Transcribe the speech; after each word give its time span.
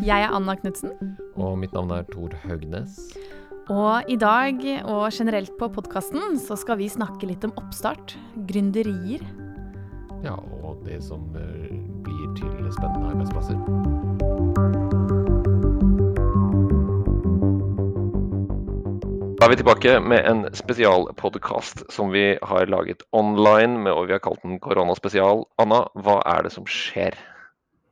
Jeg 0.00 0.22
er 0.24 0.32
Anna 0.32 0.54
Knutsen. 0.56 0.94
Og 1.36 1.58
mitt 1.60 1.74
navn 1.76 1.90
er 1.92 2.06
Tor 2.08 2.32
Haugnes. 2.46 2.96
Og 3.68 4.08
i 4.08 4.16
dag, 4.16 4.62
og 4.88 5.12
generelt 5.12 5.52
på 5.60 5.68
podkasten, 5.68 6.38
så 6.40 6.56
skal 6.56 6.78
vi 6.80 6.88
snakke 6.88 7.28
litt 7.28 7.44
om 7.44 7.52
oppstart. 7.60 8.16
Gründerier. 8.48 9.20
Ja, 10.24 10.38
og 10.64 10.80
det 10.86 11.02
som 11.04 11.28
eh, 11.36 11.68
blir 12.06 12.32
til 12.38 12.70
spennende 12.72 13.12
arbeidsplasser. 13.12 13.60
Da 19.36 19.46
er 19.46 19.52
vi 19.52 19.60
tilbake 19.60 19.98
med 20.00 20.24
en 20.32 20.46
spesialpodkast 20.56 21.84
som 21.92 22.12
vi 22.12 22.38
har 22.40 22.72
laget 22.72 23.04
online, 23.12 23.76
med, 23.84 23.92
og 23.92 24.08
vi 24.08 24.16
har 24.16 24.24
kalt 24.24 24.40
den 24.44 24.60
Koronaspesial. 24.64 25.44
Anna, 25.60 25.84
hva 25.92 26.22
er 26.24 26.48
det 26.48 26.56
som 26.56 26.64
skjer? 26.68 27.20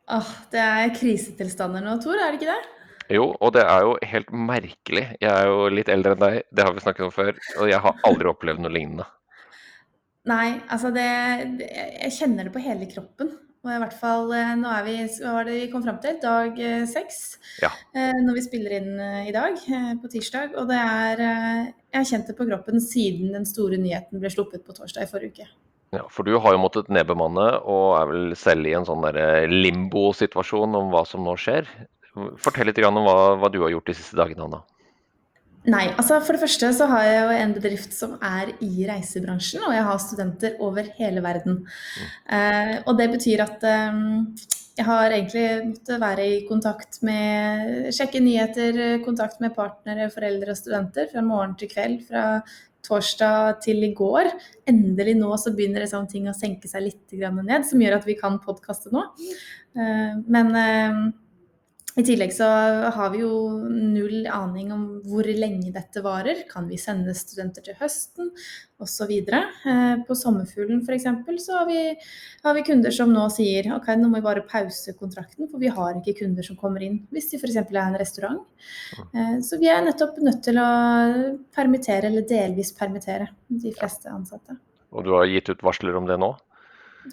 Åh, 0.08 0.28
det 0.52 0.60
er 0.64 0.94
krisetilstander 0.96 1.84
nå, 1.84 1.98
Tor, 2.00 2.16
er 2.16 2.32
det 2.32 2.40
ikke 2.40 2.54
det? 2.54 2.74
Jo, 3.12 3.30
og 3.40 3.52
det 3.56 3.64
er 3.64 3.84
jo 3.84 3.94
helt 4.10 4.30
merkelig. 4.32 5.04
Jeg 5.20 5.32
er 5.32 5.48
jo 5.48 5.68
litt 5.72 5.88
eldre 5.92 6.14
enn 6.14 6.22
deg, 6.22 6.38
det 6.52 6.64
har 6.64 6.74
vi 6.76 6.84
snakket 6.84 7.06
om 7.06 7.12
før, 7.12 7.34
og 7.60 7.70
jeg 7.70 7.80
har 7.84 8.02
aldri 8.08 8.30
opplevd 8.30 8.64
noe 8.64 8.72
lignende. 8.72 9.08
Nei, 10.28 10.58
altså 10.68 10.90
det, 10.92 11.10
det 11.60 11.68
Jeg 11.72 12.16
kjenner 12.18 12.48
det 12.48 12.52
på 12.52 12.64
hele 12.64 12.88
kroppen. 12.90 13.30
Og 13.64 13.70
i 13.74 13.78
hvert 13.82 13.94
fall 13.98 14.30
eh, 14.36 14.50
Nå 14.58 14.68
er 14.70 14.84
vi 14.86 14.96
Hva 15.18 15.32
var 15.38 15.48
det 15.48 15.54
vi 15.56 15.70
kom 15.72 15.82
fram 15.84 15.98
til? 16.02 16.18
Dag 16.22 16.60
eh, 16.62 16.84
seks. 16.88 17.22
Ja. 17.62 17.70
Eh, 17.96 18.20
når 18.22 18.36
vi 18.36 18.44
spiller 18.44 18.76
inn 18.76 18.92
i 19.24 19.32
dag, 19.34 19.56
på 20.02 20.12
tirsdag. 20.12 20.54
Og 20.60 20.68
det 20.70 20.78
er 20.78 21.24
Jeg 21.24 21.96
har 21.96 22.10
kjent 22.12 22.30
det 22.30 22.36
på 22.38 22.46
kroppen 22.50 22.84
siden 22.84 23.32
den 23.34 23.48
store 23.48 23.80
nyheten 23.80 24.20
ble 24.20 24.30
sluppet 24.32 24.66
på 24.66 24.76
torsdag 24.76 25.08
i 25.08 25.10
forrige 25.10 25.32
uke. 25.32 25.50
Ja, 25.94 26.04
For 26.12 26.26
du 26.26 26.34
har 26.36 26.52
jo 26.52 26.60
måttet 26.60 26.90
nedbemanne, 26.92 27.46
og 27.64 27.94
er 27.96 28.10
vel 28.10 28.34
selv 28.36 28.68
i 28.68 28.74
en 28.76 28.84
sånn 28.88 29.06
limbo-situasjon 29.48 30.76
om 30.76 30.90
hva 30.92 31.04
som 31.08 31.24
nå 31.24 31.36
skjer. 31.40 31.68
Fortell 32.40 32.68
litt 32.68 32.80
om 32.84 33.00
hva, 33.06 33.38
hva 33.40 33.48
du 33.52 33.62
har 33.62 33.72
gjort 33.72 33.88
de 33.88 33.96
siste 33.96 34.18
dagene, 34.18 34.44
Anna. 34.48 34.64
Nei, 35.68 35.88
altså 35.98 36.20
for 36.24 36.36
det 36.36 36.40
første 36.40 36.70
så 36.76 36.86
har 36.88 37.02
jeg 37.04 37.16
jo 37.18 37.32
en 37.42 37.50
bedrift 37.56 37.96
som 37.96 38.14
er 38.24 38.54
i 38.64 38.86
reisebransjen, 38.88 39.64
og 39.66 39.74
jeg 39.74 39.84
har 39.88 39.98
studenter 40.00 40.62
over 40.64 40.86
hele 40.96 41.24
verden. 41.24 41.58
Mm. 41.64 42.14
Eh, 42.36 42.72
og 42.86 42.96
det 43.00 43.08
betyr 43.12 43.42
at 43.44 43.66
eh, 43.68 43.98
jeg 44.78 44.86
har 44.86 45.10
egentlig 45.10 45.44
måttet 45.72 46.00
være 46.00 46.24
i 46.24 46.38
kontakt 46.46 47.00
med 47.02 47.90
Sjekke 47.96 48.22
nyheter, 48.22 48.78
kontakt 49.02 49.42
med 49.42 49.56
partnere, 49.56 50.06
foreldre 50.14 50.54
og 50.54 50.60
studenter 50.60 51.10
fra 51.10 51.24
morgen 51.26 51.56
til 51.58 51.72
kveld. 51.72 52.04
Fra 52.06 52.24
torsdag 52.88 53.60
til 53.64 53.84
i 53.86 53.92
går. 53.96 54.32
Endelig 54.70 55.14
nå 55.20 55.30
så 55.40 55.52
begynner 55.54 55.84
det 55.84 55.92
sånne 55.92 56.10
ting 56.10 56.28
å 56.30 56.36
senke 56.36 56.70
seg 56.70 56.88
litt 56.88 57.16
ned, 57.18 57.66
som 57.68 57.80
gjør 57.82 58.00
at 58.00 58.08
vi 58.08 58.18
kan 58.18 58.40
podkaste 58.42 58.92
nå. 58.94 59.04
Eh, 59.78 60.18
men 60.26 60.54
eh, 60.58 61.00
i 61.98 62.04
tillegg 62.06 62.30
så 62.30 62.46
har 62.94 63.10
vi 63.10 63.24
jo 63.24 63.32
null 63.66 64.26
aning 64.30 64.70
om 64.70 64.82
hvor 65.08 65.26
lenge 65.26 65.72
dette 65.74 65.98
varer. 66.04 66.44
Kan 66.50 66.68
vi 66.70 66.78
sende 66.78 67.14
studenter 67.18 67.64
til 67.66 67.74
høsten 67.80 68.30
osv. 68.78 69.10
Eh, 69.10 69.94
på 70.06 70.16
Sommerfuglen 70.18 70.84
f.eks. 70.84 71.08
så 71.42 71.56
har 71.56 71.66
vi, 71.66 71.80
har 72.44 72.54
vi, 72.54 72.62
kunder 72.68 72.94
som 72.94 73.10
nå 73.14 73.24
sier 73.34 73.72
ok, 73.74 73.90
nå 73.98 74.12
må 74.12 74.20
vi 74.20 74.26
bare 74.28 74.46
pause 74.46 74.94
kontrakten, 74.94 75.50
for 75.50 75.58
vi 75.58 75.72
har 75.74 75.98
ikke 75.98 76.20
kunder 76.20 76.46
som 76.46 76.60
kommer 76.60 76.86
inn. 76.86 77.00
Hvis 77.10 77.32
de 77.32 77.42
f.eks. 77.42 77.58
er 77.64 77.82
en 77.82 77.98
restaurant. 77.98 78.46
Eh, 79.10 79.36
så 79.42 79.58
vi 79.58 79.70
er 79.72 79.82
nettopp 79.82 80.22
nødt 80.22 80.44
til 80.46 80.62
å 80.62 80.70
permittere, 81.54 82.12
eller 82.12 82.30
delvis 82.30 82.74
permittere, 82.78 83.32
de 83.50 83.74
fleste 83.74 84.14
ansatte. 84.14 84.60
Og 84.94 85.02
du 85.04 85.16
har 85.18 85.26
gitt 85.26 85.50
ut 85.50 85.66
varsler 85.66 85.98
om 85.98 86.06
det 86.06 86.22
nå? 86.22 86.30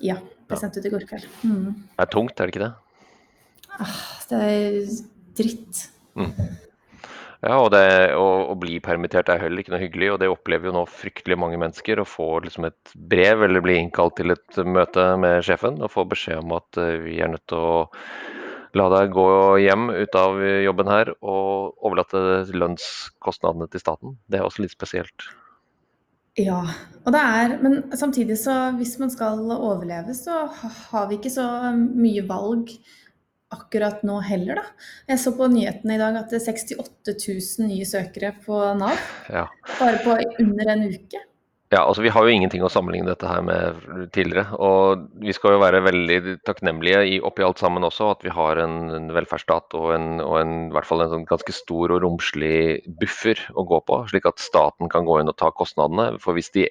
Ja, 0.06 0.22
det 0.46 0.62
sendte 0.62 0.78
ut 0.78 0.86
i 0.86 0.94
går 0.94 1.10
kveld. 1.10 1.26
Mm. 1.42 1.72
Det 1.74 2.06
er 2.06 2.12
tungt, 2.14 2.38
er 2.38 2.46
det 2.46 2.54
ikke 2.54 2.68
det? 2.68 2.74
Ah, 3.82 3.98
det 4.30 4.40
er 4.46 4.78
dritt. 5.36 5.82
Mm. 6.16 6.32
Ja, 7.46 7.60
og 7.60 7.70
det, 7.76 7.84
å, 8.18 8.26
å, 8.50 8.56
bli 8.58 8.80
permittert 8.82 9.30
er 9.30 9.44
heller 9.44 9.62
ikke 9.62 9.76
noe 9.76 9.84
hyggelig, 9.84 10.08
og 10.14 10.22
det 10.22 10.32
opplever 10.32 10.72
jo 10.72 10.74
nå 10.78 10.86
fryktelig 10.90 11.38
mange 11.38 11.60
mennesker. 11.62 12.02
Å 12.02 12.08
få 12.08 12.30
liksom 12.46 12.66
et 12.72 12.96
brev 12.96 13.46
eller 13.46 13.62
bli 13.62 13.78
innkalt 13.78 14.18
til 14.18 14.34
et 14.34 14.60
møte 14.66 15.12
med 15.22 15.46
sjefen 15.46 15.78
og 15.84 15.94
få 15.94 16.08
beskjed 16.10 16.42
om 16.42 16.56
at 16.58 16.82
uh, 16.82 16.96
vi 17.04 17.20
er 17.22 17.30
nødt 17.36 17.46
til 17.52 17.62
å 17.62 17.78
la 18.76 18.90
deg 18.92 19.14
gå 19.16 19.30
hjem 19.62 19.88
ut 19.94 20.18
av 20.20 20.42
jobben 20.42 20.90
her 20.92 21.14
og 21.22 21.78
overlate 21.86 22.20
lønnskostnadene 22.52 23.70
til 23.72 23.84
staten. 23.84 24.18
Det 24.28 24.42
er 24.42 24.48
også 24.48 24.66
litt 24.66 24.76
spesielt. 24.76 25.30
Ja, 26.36 26.60
og 27.06 27.14
det 27.16 27.22
er 27.22 27.54
Men 27.62 27.78
samtidig 27.96 28.36
så 28.42 28.74
hvis 28.76 28.98
man 29.00 29.12
skal 29.14 29.40
overleve, 29.56 30.12
så 30.18 30.50
har 30.52 31.08
vi 31.08 31.16
ikke 31.16 31.32
så 31.32 31.48
mye 31.72 32.26
valg 32.28 32.74
akkurat 33.54 34.02
nå 34.08 34.18
heller, 34.26 34.62
da. 34.62 34.90
Jeg 35.12 35.22
så 35.22 35.36
på 35.38 35.48
nyhetene 35.52 35.96
i 35.96 36.02
dag 36.02 36.18
at 36.22 36.34
det 36.34 36.42
er 36.42 36.48
68 36.50 37.14
000 37.14 37.70
nye 37.70 37.86
søkere 37.88 38.34
på 38.46 38.60
Nav. 38.80 39.00
Ja. 39.30 39.46
Bare 39.78 40.02
på 40.04 40.18
under 40.42 40.74
en 40.74 40.86
uke. 40.90 41.22
Ja, 41.74 41.82
altså 41.82 42.04
Vi 42.06 42.12
har 42.14 42.24
jo 42.24 42.32
ingenting 42.32 42.62
å 42.64 42.70
sammenligne 42.70 43.10
dette 43.10 43.28
her 43.28 43.42
med 43.44 43.80
tidligere. 44.14 44.54
Og 44.62 45.08
vi 45.20 45.34
skal 45.36 45.56
jo 45.56 45.64
være 45.64 45.82
veldig 45.84 46.38
takknemlige 46.46 47.02
i, 47.10 47.16
oppi 47.26 47.44
alt 47.44 47.60
sammen 47.60 47.84
også, 47.88 48.12
at 48.14 48.26
vi 48.26 48.34
har 48.34 48.62
en, 48.62 48.78
en 48.94 49.10
velferdsstat 49.16 49.74
og, 49.80 49.90
en, 49.96 50.08
og 50.24 50.38
en, 50.40 50.54
i 50.70 50.76
hvert 50.76 50.88
fall 50.88 51.04
en 51.04 51.12
sånn 51.16 51.28
ganske 51.28 51.56
stor 51.58 51.96
og 51.96 52.04
romslig 52.06 52.86
buffer 53.02 53.42
å 53.58 53.66
gå 53.68 53.82
på, 53.90 54.00
slik 54.14 54.30
at 54.30 54.44
staten 54.44 54.92
kan 54.94 55.10
gå 55.10 55.20
inn 55.20 55.32
og 55.34 55.40
ta 55.42 55.50
kostnadene. 55.58 56.14
For 56.24 56.38
hvis 56.38 56.54
de 56.56 56.70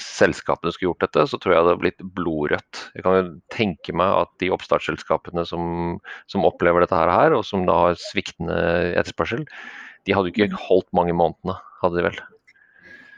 selskapene 0.00 0.72
skulle 0.72 0.90
gjort 0.90 1.04
dette, 1.04 1.26
så 1.28 1.38
tror 1.38 1.52
jeg 1.52 1.60
det 1.60 1.70
hadde 1.72 1.82
blitt 1.82 2.04
blodrødt. 2.16 2.82
Jeg 2.96 3.04
kan 3.04 3.16
jo 3.18 3.24
tenke 3.52 3.94
meg 3.96 4.16
at 4.22 4.32
de 4.40 4.50
oppstartsselskapene 4.54 5.44
som, 5.48 5.98
som 6.32 6.48
opplever 6.48 6.84
dette 6.84 6.98
her, 6.98 7.36
og 7.36 7.44
som 7.46 7.66
da 7.68 7.78
har 7.86 7.98
sviktende 8.00 8.56
etterspørsel, 8.96 9.44
de 10.08 10.14
hadde 10.16 10.30
jo 10.30 10.34
ikke 10.34 10.52
mm. 10.54 10.60
holdt 10.68 10.88
mange 10.96 11.16
månedene, 11.16 11.58
hadde 11.82 12.00
de 12.00 12.06
vel? 12.08 12.22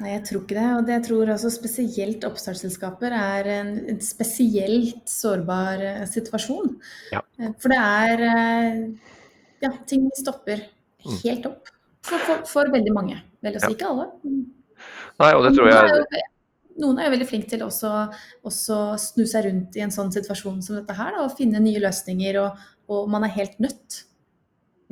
Nei, 0.03 0.17
jeg 0.17 0.25
tror 0.27 0.43
ikke 0.43 0.59
det. 0.59 0.67
Og 0.75 0.89
det 0.89 0.97
jeg 0.97 1.05
tror 1.07 1.33
også 1.37 1.53
spesielt 1.55 2.27
oppstartsselskaper 2.27 3.15
er 3.15 3.51
en, 3.61 3.73
en 3.95 4.01
spesielt 4.03 5.07
sårbar 5.09 5.85
uh, 5.85 6.03
situasjon. 6.11 6.75
Ja. 7.15 7.23
Eh, 7.39 7.55
for 7.63 7.73
det 7.73 7.81
er 7.81 8.25
uh, 8.27 9.13
Ja, 9.63 9.71
ting 9.89 10.11
stopper 10.19 10.67
mm. 10.67 11.21
helt 11.23 11.47
opp. 11.49 11.71
For, 12.05 12.21
for, 12.21 12.43
for 12.51 12.75
veldig 12.75 12.93
mange. 12.93 13.23
Vel 13.45 13.55
å 13.57 13.63
si 13.63 13.71
ja. 13.71 13.77
ikke 13.79 13.93
alle. 13.95 14.11
Nei, 15.23 15.31
og 15.31 15.47
det 15.47 15.55
tror 15.55 15.71
jeg 15.71 16.25
noen 16.81 16.99
er 16.99 17.09
jo 17.09 17.15
veldig 17.17 17.29
flinke 17.29 17.51
til 17.51 17.63
også, 17.67 17.93
også 18.47 18.81
snu 19.01 19.27
seg 19.29 19.49
rundt 19.49 19.79
i 19.79 19.85
en 19.85 19.95
sånn 19.95 20.13
situasjon 20.15 20.63
som 20.65 20.81
dette 20.81 20.97
her, 20.97 21.15
da, 21.15 21.27
og 21.27 21.37
finne 21.39 21.63
nye 21.63 21.83
løsninger, 21.83 22.41
og, 22.43 22.67
og, 22.89 23.07
man 23.13 23.27
er 23.27 23.35
helt 23.37 23.57
nødt. 23.63 24.03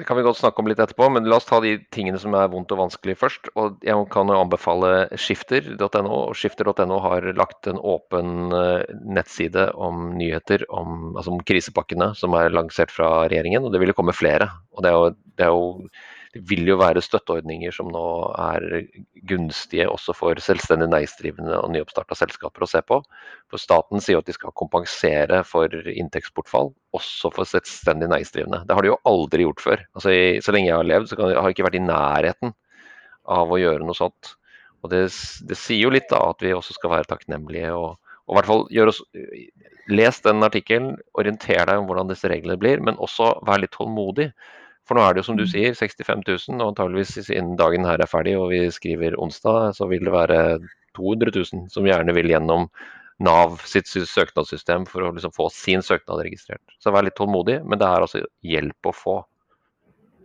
Det 0.00 0.06
kan 0.08 0.16
vi 0.16 0.24
godt 0.24 0.38
snakke 0.40 0.62
om 0.62 0.70
litt 0.70 0.80
etterpå, 0.80 1.10
men 1.12 1.26
la 1.28 1.36
oss 1.36 1.46
ta 1.46 1.58
de 1.60 1.74
tingene 1.92 2.18
som 2.18 2.32
er 2.34 2.48
vondt 2.50 2.72
og 2.72 2.80
vanskelig 2.80 3.14
først. 3.20 3.50
Og 3.60 3.82
jeg 3.84 4.06
kan 4.10 4.32
anbefale 4.32 5.04
skifter.no. 5.20 6.14
og 6.16 6.38
Skifter.no 6.38 6.96
har 7.04 7.28
lagt 7.36 7.68
en 7.70 7.76
åpen 7.76 8.56
eh, 8.56 8.88
nettside 9.04 9.68
om 9.76 10.14
nyheter 10.16 10.64
om, 10.72 11.12
altså 11.12 11.36
om 11.36 11.44
krisepakkene 11.44 12.14
som 12.18 12.34
er 12.40 12.56
lansert 12.56 12.94
fra 12.94 13.12
regjeringen, 13.26 13.68
og 13.68 13.76
det 13.76 13.82
vil 13.84 13.94
komme 13.98 14.16
flere. 14.16 14.48
Og 14.72 14.82
det 14.82 14.90
er 14.90 14.96
jo, 14.96 15.12
det 15.36 15.46
er 15.46 15.52
jo 15.52 15.92
det 16.32 16.40
vil 16.48 16.64
jo 16.64 16.78
være 16.80 17.02
støtteordninger 17.04 17.74
som 17.76 17.90
nå 17.92 18.02
er 18.40 18.86
gunstige 19.28 19.84
også 19.92 20.14
for 20.16 20.40
selvstendig 20.40 20.88
næringsdrivende 20.88 21.58
og 21.60 21.72
nyoppstarta 21.74 22.16
selskaper 22.16 22.64
å 22.64 22.68
se 22.70 22.80
på. 22.88 23.02
For 23.52 23.60
Staten 23.60 24.00
sier 24.00 24.22
at 24.22 24.28
de 24.30 24.34
skal 24.36 24.54
kompensere 24.56 25.42
for 25.44 25.68
inntektsbortfall, 25.92 26.70
også 26.96 27.32
for 27.36 27.48
selvstendig 27.48 28.08
næringsdrivende. 28.08 28.62
Det 28.64 28.78
har 28.78 28.84
de 28.84 28.94
jo 28.94 29.00
aldri 29.08 29.44
gjort 29.44 29.64
før. 29.64 29.82
Altså, 29.92 30.14
så 30.40 30.54
lenge 30.56 30.70
jeg 30.70 30.78
har 30.78 30.88
levd, 30.88 31.10
så 31.10 31.18
har 31.20 31.34
jeg 31.36 31.58
ikke 31.58 31.68
vært 31.68 31.80
i 31.82 31.84
nærheten 31.84 32.54
av 33.36 33.52
å 33.52 33.60
gjøre 33.60 33.84
noe 33.84 33.98
sånt. 33.98 34.32
Og 34.82 34.90
det, 34.94 35.02
det 35.50 35.58
sier 35.60 35.84
jo 35.84 35.92
litt 35.92 36.08
da 36.10 36.22
at 36.30 36.40
vi 36.42 36.54
også 36.56 36.78
skal 36.78 36.94
være 36.96 37.10
takknemlige 37.12 37.74
og, 37.76 38.00
og 38.24 38.34
i 38.34 38.38
hvert 38.38 38.48
fall 38.48 38.66
gjør 38.72 38.94
oss 38.94 39.02
Les 39.90 40.20
den 40.22 40.44
artikkelen, 40.46 40.92
orienter 41.18 41.66
deg 41.66 41.80
om 41.80 41.88
hvordan 41.88 42.08
disse 42.08 42.28
reglene 42.30 42.54
blir, 42.60 42.78
men 42.86 43.00
også 43.02 43.32
vær 43.42 43.58
litt 43.58 43.72
tålmodig. 43.74 44.28
For 44.88 44.98
nå 44.98 45.04
er 45.04 45.14
det 45.14 45.22
jo 45.22 45.28
som 45.30 45.38
du 45.38 45.44
mm. 45.44 45.50
sier, 45.52 45.76
65 45.78 46.24
000, 46.26 46.58
og 46.58 46.72
antageligvis 46.72 47.30
innen 47.30 47.54
dagen 47.60 47.86
her 47.86 48.02
er 48.02 48.10
ferdig 48.10 48.34
og 48.38 48.50
vi 48.50 48.64
skriver 48.74 49.18
onsdag, 49.22 49.76
så 49.78 49.86
vil 49.90 50.02
det 50.08 50.14
være 50.14 50.40
200 50.98 51.32
000 51.36 51.70
som 51.72 51.86
gjerne 51.88 52.14
vil 52.16 52.32
gjennom 52.32 52.68
Nav 53.22 53.60
sitt 53.68 53.86
søknadssystem 53.86 54.82
for 54.88 55.04
å 55.04 55.12
liksom 55.14 55.34
få 55.36 55.46
sin 55.54 55.82
søknad 55.84 56.24
registrert. 56.24 56.62
Så 56.82 56.90
vær 56.90 57.04
litt 57.06 57.14
tålmodig, 57.14 57.60
men 57.62 57.78
det 57.78 57.86
er 57.86 58.02
altså 58.02 58.22
hjelp 58.42 58.88
å 58.88 58.94
få. 58.96 59.14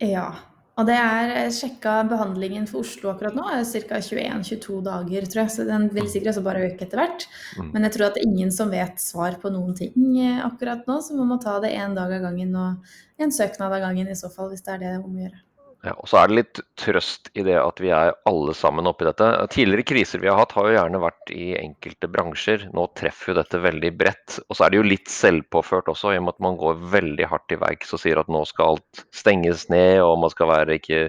Ja, 0.02 0.32
og 0.78 0.86
det 0.86 0.94
er 0.94 1.32
eh, 1.34 1.48
sjekka 1.54 1.96
behandlingen 2.10 2.68
for 2.70 2.84
Oslo 2.84 3.10
akkurat 3.10 3.34
nå, 3.34 3.42
er 3.50 3.64
ca. 3.66 3.98
21-22 3.98 4.78
dager, 4.86 5.26
tror 5.26 5.42
jeg. 5.42 5.54
Så 5.56 5.66
den 5.66 5.88
vil 5.94 6.06
sikkert 6.06 6.36
også 6.36 6.44
bare 6.46 6.62
øke 6.68 6.86
etter 6.86 7.02
hvert. 7.02 7.26
Mm. 7.58 7.72
Men 7.74 7.88
jeg 7.88 7.96
tror 7.96 8.06
at 8.06 8.16
det 8.16 8.22
er 8.22 8.30
ingen 8.30 8.54
som 8.54 8.70
vet 8.70 9.02
svar 9.02 9.40
på 9.42 9.50
noen 9.54 9.74
ting 9.78 10.06
eh, 10.22 10.38
akkurat 10.46 10.86
nå, 10.88 11.00
så 11.02 11.18
man 11.18 11.32
må 11.34 11.40
ta 11.42 11.58
det 11.64 11.74
én 11.74 11.98
dag 11.98 12.14
av 12.14 12.28
gangen 12.28 12.54
og 12.54 12.96
en 13.18 13.34
søknad 13.34 13.74
av 13.74 13.82
gangen 13.88 14.10
i 14.10 14.18
så 14.18 14.30
fall, 14.30 14.52
hvis 14.52 14.62
det 14.66 14.76
er 14.76 14.84
det 14.84 14.96
om 15.00 15.10
å 15.10 15.26
gjøre. 15.26 15.42
Ja, 15.86 15.92
og 15.94 16.08
så 16.10 16.16
er 16.18 16.26
det 16.26 16.34
litt 16.34 16.58
trøst 16.80 17.28
i 17.38 17.44
det 17.46 17.54
at 17.54 17.78
vi 17.78 17.92
er 17.94 18.10
alle 18.26 18.54
sammen 18.58 18.88
oppi 18.90 19.06
dette. 19.06 19.26
Tidligere 19.54 19.86
kriser 19.86 20.18
vi 20.18 20.26
har 20.26 20.40
hatt 20.40 20.50
har 20.56 20.66
jo 20.66 20.74
gjerne 20.74 21.00
vært 21.04 21.30
i 21.30 21.52
enkelte 21.54 22.08
bransjer. 22.10 22.64
Nå 22.74 22.88
treffer 22.98 23.30
jo 23.30 23.36
dette 23.38 23.60
veldig 23.62 23.92
bredt. 24.00 24.40
Og 24.48 24.58
så 24.58 24.66
er 24.66 24.74
det 24.74 24.80
jo 24.80 24.88
litt 24.88 25.12
selvpåført 25.12 25.90
også, 25.92 26.10
i 26.10 26.18
og 26.18 26.24
med 26.26 26.34
at 26.34 26.42
man 26.48 26.58
går 26.58 26.82
veldig 26.96 27.28
hardt 27.30 27.46
til 27.52 27.62
verks 27.62 27.94
og 27.94 28.02
sier 28.02 28.18
at 28.18 28.32
nå 28.32 28.42
skal 28.50 28.74
alt 28.74 29.04
stenges 29.14 29.68
ned, 29.70 30.00
og 30.02 30.16
man 30.24 30.34
skal 30.34 30.50
være, 30.50 30.80
ikke 30.80 31.04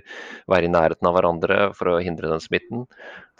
være 0.53 0.69
i 0.69 0.71
nærheten 0.75 1.09
av 1.09 1.17
hverandre 1.17 1.59
for 1.79 1.95
å 1.95 1.97
hindre 2.05 2.29
den 2.29 2.45
smitten. 2.45 2.85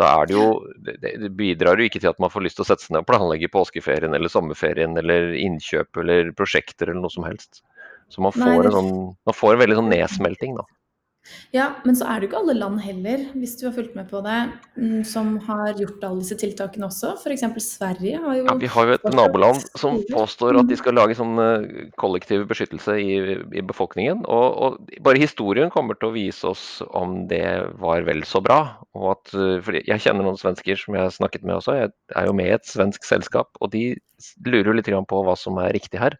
Da 0.01 0.09
er 0.15 0.31
det 0.31 0.37
jo 0.37 0.49
Det 0.81 1.29
bidrar 1.37 1.77
jo 1.77 1.85
ikke 1.85 2.01
til 2.01 2.09
at 2.09 2.21
man 2.23 2.33
får 2.33 2.47
lyst 2.47 2.57
til 2.57 2.65
å 2.65 2.71
sette 2.71 2.87
seg 2.87 2.95
ned 2.95 3.03
og 3.03 3.11
planlegge 3.11 3.51
påskeferien 3.53 4.17
eller 4.17 4.33
sommerferien 4.33 4.97
eller 4.97 5.35
innkjøp 5.37 6.01
eller 6.01 6.33
prosjekter 6.33 6.89
eller 6.89 7.03
noe 7.05 7.13
som 7.13 7.29
helst. 7.29 7.61
Så 8.09 8.25
man 8.25 8.33
får, 8.33 8.65
en, 8.65 8.73
sånn, 8.73 8.93
man 9.29 9.37
får 9.37 9.53
en 9.53 9.61
veldig 9.61 9.81
sånn 9.83 9.91
nedsmelting, 9.93 10.57
da. 10.57 10.65
Ja, 11.53 11.65
men 11.85 11.97
så 11.97 12.05
er 12.07 12.19
det 12.19 12.27
jo 12.27 12.29
ikke 12.29 12.39
alle 12.43 12.55
land 12.57 12.79
heller, 12.81 13.23
hvis 13.37 13.55
du 13.59 13.65
har 13.67 13.73
fulgt 13.75 13.95
med 13.97 14.07
på 14.09 14.21
det, 14.25 14.37
mm, 14.79 15.01
som 15.07 15.31
har 15.47 15.73
gjort 15.77 16.03
alle 16.05 16.23
disse 16.23 16.37
tiltakene 16.39 16.87
også. 16.87 17.15
F.eks. 17.19 17.45
Sverige 17.65 18.21
har 18.23 18.37
jo 18.37 18.45
Ja, 18.47 18.55
vi 18.61 18.69
har 18.71 18.89
jo 18.89 18.97
et 18.97 19.07
naboland 19.17 19.63
som 19.79 19.99
påstår 20.11 20.59
at 20.61 20.69
de 20.69 20.77
skal 20.79 20.97
lage 20.97 21.17
sånn 21.17 21.41
eh, 21.41 21.87
kollektiv 22.01 22.45
beskyttelse 22.49 22.97
i, 23.01 23.17
i 23.61 23.65
befolkningen. 23.65 24.23
Og, 24.25 24.47
og, 24.65 24.93
bare 25.05 25.21
historien 25.21 25.73
kommer 25.73 25.97
til 25.99 26.11
å 26.11 26.15
vise 26.15 26.49
oss 26.49 26.65
om 26.97 27.23
det 27.31 27.45
var 27.81 28.05
vel 28.07 28.23
så 28.29 28.41
bra. 28.45 28.61
Og 28.97 29.11
at, 29.15 29.33
eh, 29.35 29.57
fordi 29.65 29.83
jeg 29.89 30.05
kjenner 30.05 30.25
noen 30.25 30.39
svensker 30.39 30.79
som 30.79 30.97
jeg 30.97 31.07
har 31.07 31.17
snakket 31.17 31.45
med 31.45 31.59
også. 31.59 31.77
Jeg 31.81 31.93
er 32.15 32.29
jo 32.29 32.37
med 32.37 32.53
i 32.53 32.55
et 32.59 32.69
svensk 32.69 33.05
selskap, 33.07 33.51
og 33.59 33.73
de 33.75 33.91
lurer 34.45 34.71
jo 34.71 34.77
litt 34.77 34.93
på 35.09 35.25
hva 35.25 35.35
som 35.39 35.59
er 35.61 35.73
riktig 35.75 36.01
her. 36.01 36.17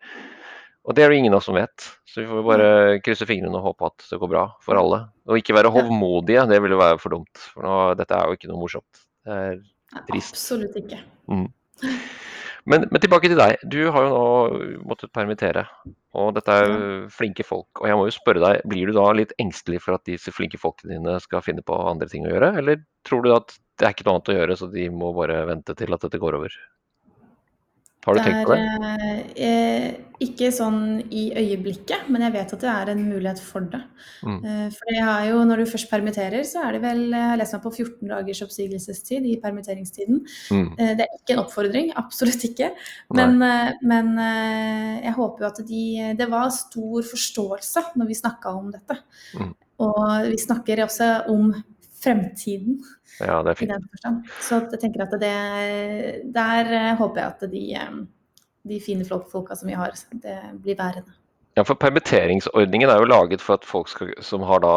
Og 0.90 0.96
det 0.98 1.04
er 1.06 1.12
det 1.14 1.20
ingen 1.22 1.36
av 1.36 1.44
oss 1.44 1.46
som 1.46 1.58
vet. 1.58 1.86
Så 2.10 2.24
vi 2.24 2.28
får 2.28 2.46
bare 2.48 2.70
krysse 3.06 3.28
fingrene 3.30 3.60
og 3.60 3.68
håpe 3.68 3.92
at 3.92 4.08
det 4.10 4.18
går 4.18 4.32
bra 4.32 4.48
for 4.66 4.80
alle. 4.80 5.04
Og 5.30 5.38
ikke 5.38 5.54
være 5.54 5.70
hovmodige, 5.76 6.48
det 6.50 6.58
ville 6.64 6.80
være 6.80 6.98
for 7.02 7.14
dumt. 7.14 7.44
For 7.54 7.68
nå, 7.68 7.76
dette 8.00 8.18
er 8.18 8.26
jo 8.26 8.40
ikke 8.40 8.50
noe 8.50 8.62
morsomt. 8.64 9.04
Det 9.22 9.38
er 9.38 9.60
trist. 10.10 10.34
Absolutt 10.34 10.80
ikke. 10.82 11.04
Mm. 11.30 11.46
Men, 12.70 12.88
men, 12.90 13.02
tilbake 13.02 13.30
til 13.30 13.38
deg. 13.38 13.62
Du 13.70 13.78
har 13.94 14.08
jo 14.08 14.10
nå 14.16 14.72
måttet 14.90 15.14
permittere. 15.14 15.68
Og 16.18 16.34
dette 16.34 16.58
er 16.58 16.66
jo 16.66 16.90
flinke 17.14 17.46
folk. 17.46 17.70
Og 17.84 17.86
jeg 17.90 18.00
må 18.00 18.10
jo 18.10 18.18
spørre 18.18 18.42
deg, 18.44 18.66
blir 18.74 18.90
du 18.90 18.98
da 18.98 19.06
litt 19.14 19.38
engstelig 19.42 19.84
for 19.86 20.00
at 20.00 20.10
disse 20.10 20.34
flinke 20.34 20.58
folkene 20.58 20.98
dine 20.98 21.20
skal 21.22 21.46
finne 21.46 21.62
på 21.66 21.78
andre 21.86 22.10
ting 22.10 22.26
å 22.26 22.34
gjøre? 22.34 22.56
Eller 22.64 22.82
tror 23.06 23.22
du 23.26 23.32
at 23.38 23.54
det 23.78 23.86
er 23.86 23.94
ikke 23.94 24.10
noe 24.10 24.18
annet 24.18 24.34
å 24.34 24.38
gjøre, 24.42 24.58
så 24.58 24.74
de 24.74 24.90
må 24.90 25.14
bare 25.16 25.44
vente 25.54 25.78
til 25.78 25.94
at 25.94 26.06
dette 26.06 26.22
går 26.22 26.42
over? 26.42 26.58
Har 28.06 28.16
du 28.16 28.22
tenkt 28.24 28.48
på 28.48 28.56
det? 28.56 28.68
Det 28.80 29.48
er 29.48 29.90
eh, 29.90 29.98
ikke 30.24 30.50
sånn 30.52 31.00
i 31.16 31.30
øyeblikket, 31.40 32.08
men 32.12 32.24
jeg 32.26 32.34
vet 32.34 32.54
at 32.56 32.64
det 32.64 32.70
er 32.72 32.92
en 32.94 33.02
mulighet 33.08 33.40
for 33.44 33.68
det. 33.72 33.80
Mm. 34.28 34.38
Eh, 34.40 34.66
for 34.76 34.92
det 34.92 35.04
har 35.04 35.26
jo, 35.30 35.42
når 35.48 35.62
du 35.62 35.72
først 35.72 35.90
permitterer, 35.92 36.44
så 36.48 36.66
er 36.68 36.76
det 36.76 36.82
vel 36.84 37.06
Jeg 37.08 37.28
har 37.32 37.40
lest 37.40 37.56
meg 37.56 37.64
på 37.64 37.72
14 37.72 38.12
dagers 38.12 38.42
oppsigelsestid 38.46 39.28
i 39.28 39.38
permitteringstiden. 39.44 40.22
Mm. 40.52 40.68
Eh, 40.76 40.94
det 41.00 41.06
er 41.06 41.18
ikke 41.20 41.36
en 41.36 41.44
oppfordring, 41.44 41.92
absolutt 42.04 42.44
ikke. 42.50 42.72
Men, 43.16 43.40
eh, 43.44 43.72
men 43.84 44.14
eh, 44.24 44.94
jeg 45.08 45.16
håper 45.20 45.46
jo 45.46 45.52
at 45.52 45.64
de 45.68 45.86
Det 46.20 46.30
var 46.32 46.52
stor 46.56 47.10
forståelse 47.14 47.90
når 48.00 48.12
vi 48.12 48.20
snakka 48.20 48.56
om 48.60 48.72
dette. 48.76 49.00
Mm. 49.40 49.54
Og 49.80 50.00
vi 50.28 50.40
snakker 50.40 50.84
også 50.84 51.12
om 51.32 51.52
fremtiden. 52.04 52.80
Ja, 53.20 53.42
det 53.44 53.54
er 53.54 53.60
fint. 53.60 53.94
Så 54.44 54.62
jeg 54.64 54.82
tenker 54.82 55.06
at 55.06 55.16
det, 55.22 55.36
der 56.36 56.74
eh, 56.76 56.92
håper 57.00 57.22
jeg 57.22 57.34
at 57.34 57.48
de, 57.52 57.64
eh, 57.80 57.98
de 58.70 58.84
fine 58.84 59.08
folka 59.08 59.58
som 59.58 59.72
vi 59.72 59.78
har, 59.80 59.96
det 60.24 60.38
blir 60.64 60.80
værende. 60.80 61.16
Ja, 61.58 61.66
for 61.68 61.76
Permitteringsordningen 61.76 62.88
er 62.88 63.02
jo 63.02 63.10
laget 63.10 63.42
for 63.44 63.58
at 63.58 63.66
folk 63.68 63.90
skal, 63.92 64.14
som 64.24 64.46
har 64.48 64.62
da, 64.64 64.74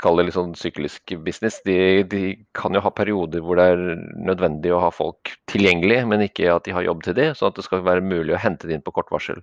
kaller 0.00 0.24
litt 0.24 0.36
sånn 0.36 0.54
syklisk 0.56 1.12
business, 1.26 1.58
de, 1.66 1.76
de, 2.08 2.22
kan 2.56 2.72
jo 2.72 2.80
ha 2.80 2.92
perioder 2.94 3.42
hvor 3.44 3.58
det 3.60 3.66
er 3.74 3.82
nødvendig 4.30 4.72
å 4.72 4.80
ha 4.80 4.88
folk 4.94 5.34
tilgjengelig, 5.50 5.98
men 6.08 6.24
ikke 6.24 6.48
at 6.54 6.64
de 6.64 6.72
har 6.72 6.86
jobb 6.86 7.02
til 7.04 7.18
de, 7.18 7.26
sånn 7.36 7.50
at 7.50 7.58
det 7.58 7.66
skal 7.66 7.84
være 7.84 8.06
mulig 8.06 8.32
å 8.32 8.40
hente 8.40 8.70
det 8.70 8.78
inn 8.78 8.86
på 8.86 8.94
kort 8.96 9.12
varsel. 9.12 9.42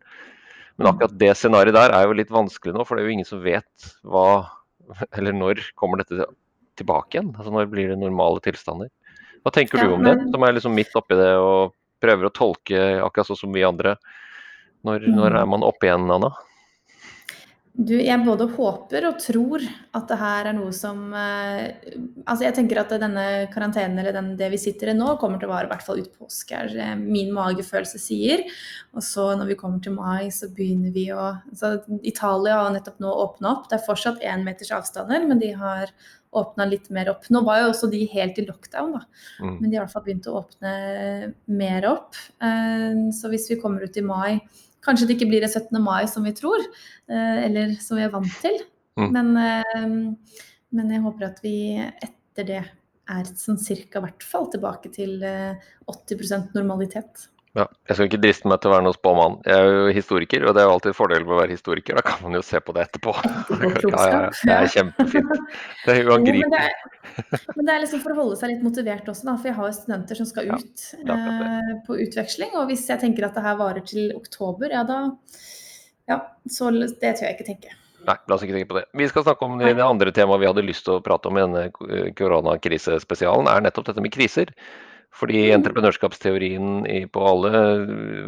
Men 0.80 0.88
mm. 0.88 0.92
akkurat 0.94 1.20
det 1.22 1.34
scenarioet 1.38 1.78
der 1.78 1.94
er 1.94 2.08
jo 2.08 2.18
litt 2.18 2.34
vanskelig 2.34 2.74
nå, 2.74 2.88
for 2.88 2.96
det 2.96 3.04
er 3.04 3.12
jo 3.12 3.18
ingen 3.20 3.30
som 3.30 3.44
vet 3.44 3.92
hva 4.08 4.30
eller 5.20 5.36
når 5.36 5.62
kommer 5.78 6.02
dette 6.02 6.26
tilbake 6.80 7.18
igjen? 7.18 7.34
Altså 7.36 7.54
Når 7.54 7.70
blir 7.72 7.92
det 7.92 8.00
normale 8.02 8.42
tilstander? 8.46 8.90
Hva 9.44 9.54
tenker 9.56 9.80
du 9.80 9.94
om 9.96 10.04
det, 10.04 10.18
som 10.34 10.44
er 10.44 10.56
liksom 10.56 10.76
midt 10.76 10.96
oppi 11.00 11.16
det 11.16 11.32
og 11.40 11.76
prøver 12.04 12.28
å 12.28 12.34
tolke 12.36 12.80
akkurat 13.04 13.30
sånn 13.30 13.40
som 13.46 13.56
vi 13.56 13.64
andre? 13.68 13.96
Når, 14.88 15.06
mm. 15.06 15.16
når 15.16 15.38
er 15.42 15.50
man 15.52 15.66
oppe 15.68 15.88
igjen, 15.88 16.08
Anna? 16.12 16.32
Du, 17.80 17.94
jeg 17.96 18.20
både 18.26 18.44
håper 18.58 19.06
og 19.08 19.22
tror 19.24 19.64
at 19.96 20.10
det 20.10 20.18
her 20.20 20.50
er 20.50 20.56
noe 20.58 20.72
som 20.76 21.14
eh, 21.16 21.94
Altså, 22.26 22.44
jeg 22.44 22.56
tenker 22.58 22.82
at 22.82 22.92
denne 23.00 23.24
karantenen 23.54 24.02
eller 24.02 24.14
den, 24.18 24.34
det 24.40 24.50
vi 24.52 24.60
sitter 24.60 24.92
i 24.92 24.96
nå, 24.98 25.14
kommer 25.22 25.40
til 25.40 25.48
å 25.48 25.54
vare 25.54 25.70
i 25.70 25.72
hvert 25.72 25.86
fall 25.86 26.02
ut 26.04 26.12
påske, 26.20 26.60
er 26.60 26.74
det 26.76 26.90
min 27.00 27.32
magefølelse 27.34 28.02
sier. 28.02 28.44
Og 28.94 29.06
så 29.06 29.30
når 29.40 29.54
vi 29.54 29.58
kommer 29.58 29.80
til 29.82 29.96
mai, 29.96 30.28
så 30.36 30.52
begynner 30.54 30.92
vi 30.94 31.08
å 31.16 31.24
altså, 31.24 31.80
Italia 32.04 32.60
har 32.60 32.76
nettopp 32.76 33.00
nå 33.02 33.16
åpna 33.24 33.56
opp. 33.56 33.66
Det 33.72 33.80
er 33.80 33.88
fortsatt 33.88 34.22
én 34.28 34.44
meters 34.46 34.76
avstander, 34.76 35.26
men 35.26 35.42
de 35.42 35.54
har 35.58 35.90
åpna 36.36 36.68
litt 36.70 36.92
mer 36.94 37.10
opp. 37.16 37.26
Nå 37.34 37.42
var 37.48 37.64
jo 37.64 37.72
også 37.72 37.90
de 37.90 38.04
helt 38.12 38.38
i 38.38 38.46
lockdown, 38.46 39.00
da. 39.00 39.06
Mm. 39.40 39.56
Men 39.56 39.66
de 39.66 39.72
har 39.72 39.80
i 39.80 39.86
hvert 39.88 39.96
fall 39.96 40.06
begynt 40.06 40.30
å 40.30 40.40
åpne 40.44 40.74
mer 41.64 41.90
opp. 41.96 42.20
Eh, 42.44 43.06
så 43.16 43.32
hvis 43.32 43.50
vi 43.54 43.62
kommer 43.64 43.88
ut 43.88 43.98
i 43.98 44.06
mai 44.06 44.34
Kanskje 44.86 45.10
det 45.10 45.18
ikke 45.18 45.30
blir 45.32 45.44
det 45.44 45.52
17. 45.52 45.80
mai 45.84 46.08
som 46.08 46.26
vi 46.28 46.34
tror, 46.36 46.64
eh, 47.12 47.40
eller 47.46 47.76
som 47.84 48.00
vi 48.00 48.06
er 48.06 48.14
vant 48.14 48.36
til. 48.42 48.60
Mm. 49.00 49.10
Men, 49.16 49.32
eh, 49.38 49.96
men, 50.72 50.92
jeg 50.92 51.04
håper 51.04 51.30
at 51.30 51.42
vi 51.44 51.56
etter 51.80 52.48
det 52.48 52.62
er 53.10 53.34
sånn 53.36 53.58
cirka 53.60 54.02
hvert 54.04 54.24
fall 54.24 54.48
tilbake 54.54 54.92
til 54.94 55.18
80% 55.90 56.54
normalitet. 56.54 57.28
Ja, 57.58 57.66
jeg 57.90 57.96
skal 57.96 58.06
ikke 58.06 58.20
driste 58.22 58.50
meg 58.50 58.60
til 58.62 58.70
å 58.70 58.74
være 58.76 58.86
noen 58.86 58.96
spåmann. 58.96 59.36
Jeg 59.48 59.58
er 59.58 59.72
jo 59.74 59.94
historiker, 59.96 60.44
og 60.46 60.54
det 60.54 60.62
er 60.62 60.68
jo 60.68 60.74
alltid 60.76 60.96
fordel 60.98 61.24
med 61.26 61.34
å 61.34 61.40
være 61.40 61.56
historiker. 61.56 61.98
Da 61.98 62.04
kan 62.06 62.22
man 62.22 62.38
jo 62.38 62.44
se 62.46 62.62
på 62.62 62.76
det 62.76 62.86
etterpå. 62.86 63.16
Ja, 63.90 64.04
ja, 64.06 64.20
det 64.30 64.54
er 64.54 64.70
kjempefint. 64.70 65.32
Det 65.86 65.96
er 65.96 66.10
uangripelig. 66.12 66.50
Men, 66.52 67.42
men, 67.56 67.66
det 67.66 67.74
er 67.74 67.82
liksom 67.82 68.02
for 68.04 68.14
å 68.14 68.18
holde 68.20 68.38
seg 68.40 68.52
litt 68.52 68.62
motivert 68.64 69.08
også, 69.10 69.26
da. 69.26 69.36
For 69.40 69.50
jeg 69.50 69.58
har 69.58 69.70
jo 69.70 69.76
studenter 69.80 70.20
som 70.20 70.30
skal 70.30 70.52
ut 70.54 70.84
ja, 70.94 71.16
eh, 71.16 71.72
på 71.88 71.98
utveksling. 72.06 72.54
Og 72.60 72.70
hvis 72.70 72.86
jeg 72.92 73.02
tenker 73.02 73.26
at 73.28 73.38
det 73.38 73.44
her 73.46 73.58
varer 73.60 73.86
til 73.88 74.14
oktober, 74.18 74.70
ja 74.76 74.86
da 74.88 75.02
Ja, 76.10 76.22
så 76.50 76.70
det 76.74 77.16
tør 77.18 77.28
jeg 77.28 77.40
ikke 77.40 77.48
tenke. 77.50 77.74
Nei, 78.06 78.16
la 78.30 78.36
oss 78.36 78.46
ikke 78.46 78.56
tenke 78.60 78.70
på 78.70 78.78
det. 78.78 78.86
Vi 78.98 79.10
skal 79.10 79.26
snakke 79.26 79.48
om 79.48 79.58
det, 79.60 79.74
det 79.78 79.86
andre 79.86 80.14
temaet 80.16 80.44
vi 80.44 80.50
hadde 80.50 80.68
lyst 80.68 80.86
til 80.88 81.00
å 81.00 81.04
prate 81.06 81.30
om 81.30 81.40
i 81.40 81.44
denne 81.44 82.14
koronakrisespesialen, 82.18 83.50
er 83.50 83.66
nettopp 83.66 83.90
dette 83.90 84.06
med 84.06 84.14
kriser. 84.14 84.54
Fordi 85.16 85.50
entreprenørskapsteorien 85.52 86.84
på 87.12 87.24
alle 87.26 87.62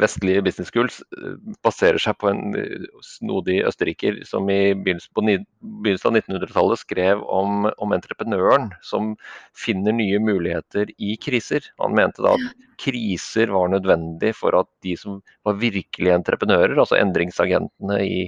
vestlige 0.02 0.42
business 0.44 0.72
schools 0.72 0.98
eh, 1.14 1.36
baserer 1.64 2.00
seg 2.02 2.18
på 2.20 2.28
en 2.32 2.56
eh, 2.58 2.88
snodig 3.06 3.60
østerriker 3.68 4.18
som 4.28 4.50
i 4.50 4.74
begynnelsen 4.74 6.10
av 6.10 6.18
1900-tallet 6.18 6.82
skrev 6.82 7.22
om, 7.22 7.68
om, 7.78 7.94
entreprenøren 7.94 8.72
som 8.84 9.14
finner 9.56 9.94
nye 9.96 10.18
muligheter 10.22 10.90
i 10.98 11.14
kriser. 11.22 11.70
Han 11.80 11.96
mente 11.96 12.24
da 12.26 12.34
at 12.34 12.68
kriser 12.82 13.54
var 13.54 13.70
nødvendig 13.72 14.34
for 14.36 14.58
at 14.58 14.68
de 14.84 14.96
som 14.98 15.22
var 15.46 15.60
virkelige 15.62 16.18
entreprenører, 16.18 16.74
altså 16.74 16.98
endringsagentene 16.98 18.02
i, 18.02 18.26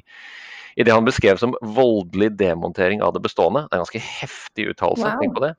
i 0.78 0.86
det 0.86 0.94
han 0.94 1.06
beskrev 1.06 1.42
som 1.42 1.58
voldelig 1.74 2.36
demontering 2.38 3.02
av 3.02 3.16
det 3.18 3.26
bestående. 3.26 3.66
Det 3.66 3.74
er 3.74 3.82
en 3.82 3.86
ganske 3.88 4.08
heftig 4.22 4.70
uttalelse. 4.72 5.10
Wow. 5.10 5.20
Tenk 5.20 5.36
på 5.36 5.48
det. 5.48 5.54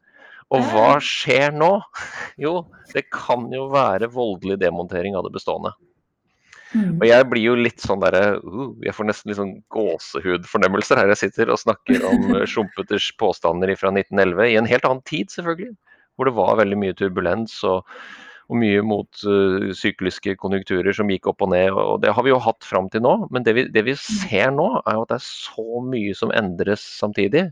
Og 0.54 0.68
hva 0.72 0.96
skjer 1.04 1.56
nå? 1.56 1.80
Jo, 2.46 2.66
det 2.92 3.06
kan 3.14 3.48
jo 3.54 3.70
være 3.72 4.10
voldelig 4.12 4.58
demontering 4.60 5.16
av 5.16 5.24
det 5.24 5.32
bestående. 5.38 5.72
Mm. 6.76 6.98
Og 6.98 7.06
jeg 7.08 7.28
blir 7.32 7.46
jo 7.46 7.56
litt 7.56 7.80
sånn 7.80 8.02
derre 8.04 8.42
uh, 8.42 8.74
Jeg 8.84 8.96
får 8.98 9.08
nesten 9.08 9.32
litt 9.32 9.40
sånn 9.40 9.54
gåsehudfornemmelser 9.72 11.00
her 11.00 11.14
jeg 11.14 11.22
sitter 11.22 11.54
og 11.54 11.62
snakker 11.62 12.04
om 12.10 12.36
Schumpeters 12.52 13.08
påstander 13.22 13.72
fra 13.80 13.94
1911, 13.94 14.44
i 14.52 14.60
en 14.60 14.68
helt 14.68 14.88
annen 14.88 15.04
tid, 15.08 15.32
selvfølgelig. 15.32 15.72
Hvor 16.16 16.28
det 16.28 16.36
var 16.36 16.60
veldig 16.60 16.80
mye 16.82 16.96
turbulens 16.98 17.56
og, 17.68 17.88
og 18.52 18.60
mye 18.60 18.84
mot 18.84 19.24
uh, 19.24 19.72
sykliske 19.78 20.36
konjunkturer 20.42 20.96
som 20.96 21.12
gikk 21.12 21.32
opp 21.32 21.46
og 21.46 21.54
ned. 21.56 21.72
og 21.72 22.02
Det 22.04 22.12
har 22.16 22.28
vi 22.28 22.34
jo 22.34 22.42
hatt 22.44 22.68
fram 22.68 22.92
til 22.92 23.06
nå. 23.06 23.16
Men 23.32 23.48
det 23.48 23.56
vi, 23.56 23.68
det 23.72 23.86
vi 23.88 23.96
ser 24.00 24.52
nå, 24.56 24.68
er 24.84 25.00
jo 25.00 25.06
at 25.08 25.16
det 25.16 25.22
er 25.22 25.30
så 25.30 25.86
mye 25.86 26.18
som 26.18 26.36
endres 26.36 26.84
samtidig. 27.00 27.48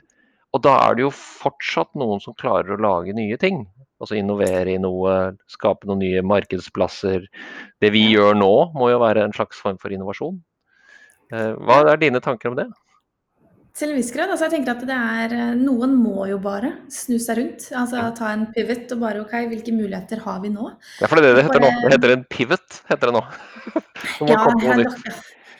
Og 0.53 0.61
da 0.61 0.75
er 0.85 0.97
det 0.97 1.07
jo 1.07 1.13
fortsatt 1.17 1.95
noen 1.97 2.21
som 2.21 2.35
klarer 2.37 2.75
å 2.75 2.81
lage 2.81 3.15
nye 3.17 3.37
ting. 3.41 3.65
Altså 4.03 4.17
innovere 4.19 4.75
i 4.75 4.81
noe, 4.81 5.33
skape 5.49 5.87
noen 5.89 6.03
nye 6.03 6.21
markedsplasser. 6.25 7.25
Det 7.81 7.91
vi 7.93 8.05
gjør 8.11 8.37
nå 8.37 8.53
må 8.77 8.91
jo 8.91 9.01
være 9.01 9.25
en 9.25 9.35
slags 9.35 9.61
form 9.63 9.79
for 9.81 9.95
innovasjon. 9.95 10.37
Eh, 11.33 11.53
hva 11.57 11.81
er 11.87 12.01
dine 12.01 12.21
tanker 12.21 12.51
om 12.51 12.57
det? 12.59 12.67
Til 13.73 13.89
en 13.89 13.97
viss 13.97 14.11
grad. 14.13 14.29
Altså 14.29 14.45
jeg 14.45 14.59
tenker 14.59 14.75
at 14.75 14.83
det 14.85 14.97
er 14.97 15.33
eh, 15.33 15.53
Noen 15.57 15.95
må 15.97 16.27
jo 16.29 16.37
bare 16.43 16.75
snu 16.93 17.15
seg 17.17 17.39
rundt. 17.39 17.69
Altså 17.79 18.03
ta 18.19 18.29
en 18.35 18.45
pivot 18.53 18.91
og 18.93 19.01
bare 19.01 19.23
OK, 19.23 19.33
hvilke 19.49 19.73
muligheter 19.73 20.21
har 20.27 20.43
vi 20.43 20.53
nå? 20.53 20.69
Ja, 21.01 21.09
for 21.09 21.17
det 21.17 21.31
er 21.31 21.39
det 21.39 21.39
det 21.39 21.47
heter 21.47 21.63
nå. 21.63 21.71
Det 21.81 21.93
heter 21.95 22.17
en 22.19 22.27
pivot, 22.29 22.81
heter 22.91 23.09
det 23.09 23.15
nå. 23.17 23.23
ja, 24.29 24.43
jeg, 24.67 24.91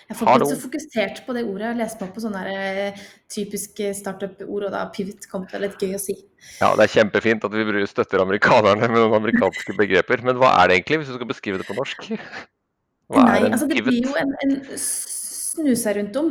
Jeg 0.09 0.17
får 0.19 0.29
ikke 0.29 0.47
så 0.49 0.59
fokusert 0.61 1.21
på 1.25 1.35
det 1.37 1.43
ordet. 1.47 1.67
Jeg 1.69 1.79
leser 1.79 1.99
meg 1.99 2.07
opp 2.07 2.15
på 2.17 2.23
sånne 2.23 2.41
der, 2.47 3.03
typiske 3.31 3.91
startup-ord, 3.97 4.67
og 4.67 4.73
da 4.75 4.83
pivot 4.95 5.27
kom 5.31 5.45
til 5.49 5.63
litt 5.63 5.77
gøy 5.79 5.95
å 5.97 6.01
si. 6.01 6.17
Ja, 6.59 6.73
det 6.75 6.87
er 6.87 6.95
kjempefint 6.97 7.45
at 7.47 7.55
vi 7.55 7.85
støtter 7.89 8.23
amerikanerne 8.23 8.89
med 8.89 8.99
noen 8.99 9.19
amerikanske 9.21 9.77
begreper. 9.79 10.25
Men 10.27 10.41
hva 10.41 10.51
er 10.59 10.69
det 10.69 10.81
egentlig, 10.81 11.03
hvis 11.03 11.13
du 11.13 11.17
skal 11.19 11.31
beskrive 11.31 11.61
det 11.61 11.69
på 11.69 11.77
norsk? 11.79 12.09
Hva 13.11 13.23
Nei, 13.27 13.39
altså 13.49 13.67
det 13.67 13.81
blir 13.83 14.05
jo 14.07 14.13
en, 14.17 14.29
en 14.45 14.53
snuse 14.79 15.91
rundt 15.97 16.15
om. 16.21 16.29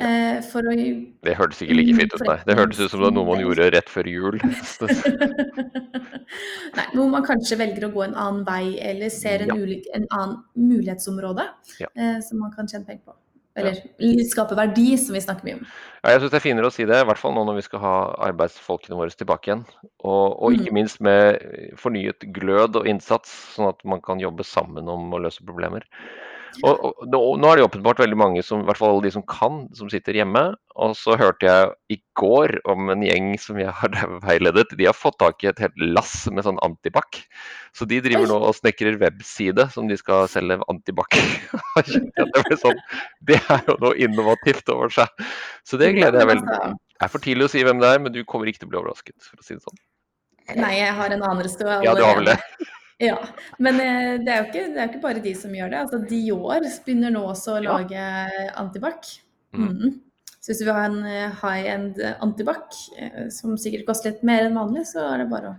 Ja. 0.00 0.08
Eh, 0.08 0.36
for 0.48 0.64
å 0.64 0.72
Det 0.72 1.34
hørtes 1.36 1.60
ikke 1.64 1.76
like 1.76 1.96
fint 1.98 2.14
ut, 2.16 2.22
nei. 2.24 2.38
Det 2.48 2.56
hørtes 2.56 2.80
ut 2.80 2.92
som 2.92 3.02
det 3.02 3.10
var 3.10 3.16
noe 3.16 3.28
man 3.28 3.42
gjorde 3.42 3.68
rett 3.74 3.90
før 3.92 4.08
jul. 4.08 4.38
nei, 6.78 6.86
hvor 6.94 7.10
man 7.12 7.26
kanskje 7.26 7.58
velger 7.60 7.88
å 7.88 7.92
gå 7.92 8.06
en 8.06 8.16
annen 8.16 8.46
vei, 8.48 8.78
eller 8.80 9.12
ser 9.12 9.44
en, 9.44 9.52
ja. 9.52 9.58
ulik, 9.60 9.90
en 9.92 10.08
annen 10.08 10.38
mulighetsområde 10.56 11.44
ja. 11.82 11.90
eh, 11.92 12.18
som 12.24 12.40
man 12.40 12.54
kan 12.56 12.70
tjene 12.70 12.88
penger 12.88 13.04
på. 13.10 13.18
Eller 13.60 13.82
ja. 14.00 14.24
skape 14.30 14.56
verdi, 14.56 14.94
som 14.96 15.12
vi 15.12 15.20
snakker 15.20 15.44
mye 15.44 15.58
om. 15.58 15.64
Ja, 16.00 16.14
jeg 16.14 16.22
syns 16.22 16.32
det 16.32 16.38
er 16.38 16.46
finere 16.46 16.70
å 16.70 16.72
si 16.72 16.86
det, 16.88 17.02
i 17.02 17.08
hvert 17.08 17.20
fall 17.20 17.34
nå 17.36 17.44
når 17.44 17.60
vi 17.60 17.66
skal 17.66 17.82
ha 17.84 17.96
arbeidsfolkene 18.30 18.96
våre 18.96 19.12
tilbake 19.12 19.50
igjen. 19.50 19.66
Og, 20.00 20.40
og 20.40 20.56
ikke 20.56 20.72
mm. 20.72 20.78
minst 20.78 21.04
med 21.04 21.76
fornyet 21.80 22.24
glød 22.32 22.80
og 22.80 22.88
innsats, 22.88 23.34
sånn 23.58 23.68
at 23.68 23.84
man 23.84 24.00
kan 24.04 24.24
jobbe 24.24 24.46
sammen 24.48 24.88
om 24.88 25.12
å 25.12 25.20
løse 25.20 25.44
problemer. 25.44 25.84
Og, 26.60 26.82
og, 26.84 27.06
nå 27.40 27.48
er 27.48 27.58
det 27.58 27.64
åpenbart 27.64 28.02
veldig 28.02 28.18
mange, 28.18 28.42
som, 28.44 28.60
i 28.62 28.68
hvert 28.68 28.80
fall 28.80 29.00
de 29.04 29.10
som 29.14 29.24
kan, 29.28 29.62
som 29.76 29.88
sitter 29.92 30.18
hjemme. 30.18 30.42
Og 30.82 30.94
så 30.96 31.16
hørte 31.20 31.48
jeg 31.48 31.70
i 31.96 31.98
går 32.18 32.58
om 32.68 32.92
en 32.92 33.04
gjeng 33.04 33.32
som 33.40 33.58
jeg 33.60 33.72
har 33.78 33.96
veiledet. 34.26 34.74
De 34.78 34.88
har 34.88 34.96
fått 34.96 35.18
tak 35.22 35.44
i 35.44 35.50
et 35.50 35.62
helt 35.62 35.84
lass 35.96 36.26
med 36.28 36.44
sånn 36.46 36.60
antibac. 36.64 37.22
Så 37.76 37.88
de 37.88 38.02
driver 38.04 38.28
nå 38.28 38.38
og 38.50 38.56
snekrer 38.58 39.00
webside 39.00 39.68
som 39.72 39.88
de 39.88 39.96
skal 40.00 40.28
selge 40.32 40.60
antibac. 40.72 41.16
det, 41.80 42.58
sånn, 42.60 42.82
det 43.28 43.40
er 43.40 43.64
jo 43.70 43.78
noe 43.82 43.96
innovativt 43.96 44.68
over 44.74 44.92
seg. 44.92 45.24
Så 45.68 45.80
det 45.80 45.94
gleder 45.96 46.20
jeg 46.22 46.32
veldig 46.34 46.52
til. 46.52 46.76
Det 46.92 47.08
er 47.08 47.10
for 47.10 47.24
tidlig 47.24 47.48
å 47.48 47.50
si 47.50 47.64
hvem 47.66 47.80
det 47.82 47.88
er, 47.96 47.98
men 48.04 48.14
du 48.14 48.20
kommer 48.28 48.46
ikke 48.46 48.62
til 48.62 48.68
å 48.68 48.74
bli 48.74 48.78
overrasket, 48.78 49.16
for 49.26 49.40
å 49.40 49.46
si 49.46 49.56
det 49.56 49.64
sånn. 49.64 49.80
Nei, 50.58 50.76
jeg 50.76 50.92
har 50.94 51.14
en 51.14 51.24
anelse. 51.26 51.80
Ja, 51.82 51.96
du 51.98 52.02
har 52.04 52.18
vel 52.18 52.30
det. 52.30 52.38
Ja, 53.08 53.18
men 53.58 53.80
eh, 53.82 54.12
det 54.22 54.30
er 54.30 54.40
jo 54.40 54.48
ikke, 54.48 54.64
det 54.70 54.78
er 54.78 54.90
ikke, 54.90 55.02
bare 55.02 55.22
de 55.24 55.34
som 55.34 55.54
gjør 55.56 55.72
det. 55.72 55.82
Altså, 55.84 55.98
Dior 56.06 56.66
begynner 56.86 57.10
nå 57.10 57.24
også 57.32 57.56
å 57.56 57.62
lage 57.64 57.98
ja. 57.98 58.44
antibac. 58.60 59.08
Mm. 59.56 59.68
Mm. 59.68 59.96
Så 60.38 60.50
hvis 60.50 60.62
du 60.62 60.66
vil 60.68 60.76
ha 60.76 60.84
en 60.86 61.00
eh, 61.06 61.40
high 61.42 61.72
end 61.72 61.98
antibac, 62.22 62.78
eh, 62.98 63.26
som 63.34 63.58
sikkert 63.58 63.88
koster 63.90 64.14
litt 64.14 64.22
mer 64.26 64.46
enn 64.46 64.58
vanlig, 64.58 64.86
så 64.90 65.04
er 65.08 65.22
det 65.22 65.30
bare 65.32 65.52
å 65.52 65.58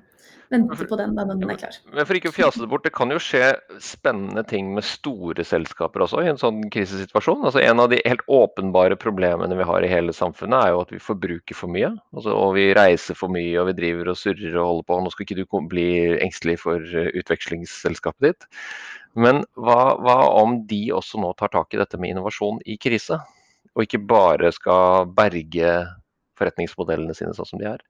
vente 0.53 0.87
på 0.89 0.97
den 0.99 1.15
da 1.17 1.25
den 1.27 1.43
er 1.49 1.59
klar. 1.59 1.77
Men 1.91 2.07
for 2.07 2.17
ikke 2.17 2.31
å 2.31 2.35
fjase 2.35 2.61
det 2.61 2.69
bort, 2.71 2.85
det 2.85 2.93
kan 2.95 3.11
jo 3.13 3.19
skje 3.21 3.53
spennende 3.83 4.43
ting 4.47 4.71
med 4.75 4.85
store 4.87 5.45
selskaper 5.47 6.05
også 6.05 6.23
i 6.23 6.29
en 6.31 6.39
sånn 6.41 6.61
krisesituasjon. 6.73 7.43
Altså 7.49 7.63
En 7.63 7.81
av 7.83 7.89
de 7.91 8.01
helt 8.05 8.23
åpenbare 8.31 8.97
problemene 8.99 9.57
vi 9.59 9.67
har 9.67 9.85
i 9.85 9.91
hele 9.91 10.15
samfunnet, 10.15 10.57
er 10.59 10.73
jo 10.73 10.83
at 10.85 10.93
vi 10.93 11.01
forbruker 11.03 11.57
for 11.57 11.73
mye. 11.73 11.93
Altså, 12.15 12.35
og 12.35 12.55
vi 12.57 12.69
reiser 12.77 13.17
for 13.19 13.33
mye 13.33 13.59
og 13.61 13.71
vi 13.71 13.77
driver 13.81 14.13
og 14.13 14.19
surrer 14.19 14.57
og 14.57 14.69
holder 14.69 14.89
på. 14.89 14.99
Nå 15.03 15.13
skal 15.13 15.27
ikke 15.27 15.39
du 15.41 15.69
bli 15.73 15.87
engstelig 16.23 16.59
for 16.63 16.81
eh, 16.81 17.11
utvekslingsselskapet 17.19 18.29
ditt. 18.29 18.49
Men 19.13 19.43
hva, 19.59 19.93
hva 20.01 20.17
om 20.41 20.63
de 20.69 20.87
også 20.95 21.21
nå 21.21 21.33
tar 21.37 21.53
tak 21.53 21.73
i 21.73 21.81
dette 21.81 21.99
med 22.01 22.13
innovasjon 22.13 22.61
i 22.65 22.79
krise? 22.81 23.19
Og 23.73 23.85
ikke 23.85 24.01
bare 24.09 24.51
skal 24.53 25.09
berge 25.17 25.75
forretningsmodellene 26.37 27.15
sine 27.17 27.33
sånn 27.37 27.49
som 27.49 27.61
de 27.61 27.69
er. 27.69 27.83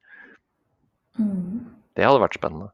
Mm. 1.19 1.72
Det 1.93 2.07
hadde 2.07 2.23
vært 2.23 2.39
spennende. 2.39 2.71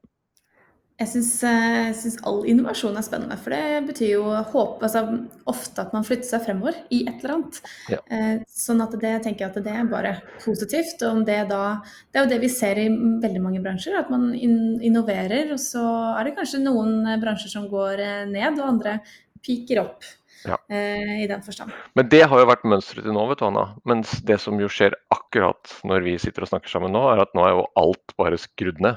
Jeg 1.00 1.08
syns 1.14 1.30
eh, 1.48 2.16
all 2.28 2.42
innovasjon 2.52 2.98
er 3.00 3.06
spennende, 3.06 3.38
for 3.40 3.56
det 3.56 3.86
betyr 3.88 4.10
jo 4.18 4.24
håp, 4.52 4.82
altså, 4.84 5.06
ofte 5.48 5.86
at 5.86 5.94
man 5.96 6.04
flytter 6.04 6.28
seg 6.28 6.44
fremover 6.44 6.76
i 6.92 7.06
et 7.06 7.22
eller 7.22 7.36
annet. 7.38 7.60
Ja. 7.94 8.00
Eh, 8.12 8.42
sånn 8.52 8.84
at 8.84 8.98
det 9.00 9.14
tenker 9.24 9.46
jeg 9.46 9.54
at 9.54 9.62
det 9.64 9.78
er 9.80 9.88
bare 9.88 10.12
positivt. 10.44 11.00
Og 11.08 11.24
det, 11.30 11.40
da, 11.54 11.80
det 12.12 12.20
er 12.20 12.28
jo 12.28 12.32
det 12.34 12.42
vi 12.44 12.52
ser 12.52 12.84
i 12.84 12.90
veldig 12.92 13.44
mange 13.46 13.64
bransjer, 13.64 13.96
at 13.96 14.12
man 14.12 14.34
innoverer. 14.36 15.54
Og 15.56 15.64
så 15.64 15.86
er 16.18 16.28
det 16.28 16.36
kanskje 16.42 16.66
noen 16.66 17.08
bransjer 17.24 17.56
som 17.56 17.72
går 17.72 18.04
eh, 18.04 18.24
ned, 18.28 18.60
og 18.60 18.68
andre 18.68 19.00
piker 19.40 19.86
opp. 19.88 20.16
Ja. 20.40 20.56
i 20.72 21.26
den 21.28 21.42
forstand. 21.44 21.74
Men 22.00 22.08
det 22.08 22.22
har 22.32 22.40
jo 22.40 22.46
vært 22.48 22.62
mønsteret 22.64 23.04
til 23.04 23.12
nå, 23.12 23.26
vet 23.28 23.42
du 23.42 23.44
Anna. 23.44 23.66
Mens 23.92 24.14
det 24.24 24.38
som 24.40 24.56
jo 24.62 24.70
skjer 24.72 24.96
akkurat 25.12 25.74
når 25.84 26.06
vi 26.06 26.14
sitter 26.24 26.46
og 26.46 26.52
snakker 26.54 26.72
sammen 26.72 26.96
nå, 26.96 27.02
er 27.12 27.20
at 27.26 27.36
nå 27.36 27.44
er 27.44 27.58
jo 27.58 27.66
alt 27.82 28.16
bare 28.16 28.40
skrudd 28.40 28.80
ned. 28.80 28.96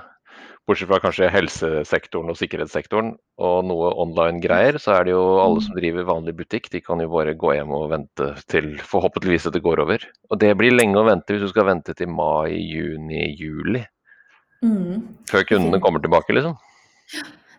Bortsett 0.69 0.87
fra 0.87 1.01
kanskje 1.03 1.27
helsesektoren 1.33 2.31
og 2.31 2.37
sikkerhetssektoren 2.39 3.09
og 3.43 3.57
noe 3.67 3.89
online-greier, 4.05 4.79
så 4.79 4.95
er 4.95 5.09
det 5.09 5.15
jo 5.17 5.23
alle 5.43 5.59
mm. 5.59 5.65
som 5.67 5.75
driver 5.75 6.07
vanlig 6.07 6.37
butikk, 6.39 6.69
de 6.71 6.81
kan 6.85 7.03
jo 7.03 7.11
bare 7.11 7.35
gå 7.39 7.57
hjem 7.57 7.75
og 7.75 7.89
vente 7.91 8.29
til 8.53 8.77
forhåpentligvis 8.79 9.49
at 9.51 9.57
det 9.59 9.65
går 9.65 9.83
over. 9.83 10.07
Og 10.31 10.39
det 10.39 10.53
blir 10.61 10.77
lenge 10.77 11.01
å 11.01 11.09
vente 11.09 11.35
hvis 11.35 11.43
du 11.43 11.51
skal 11.51 11.67
vente 11.67 11.97
til 11.99 12.13
mai, 12.15 12.55
juni, 12.55 13.25
juli. 13.35 13.83
Mm. 14.63 15.03
Før 15.31 15.49
kundene 15.51 15.83
kommer 15.83 16.05
tilbake, 16.05 16.39
liksom. 16.39 16.55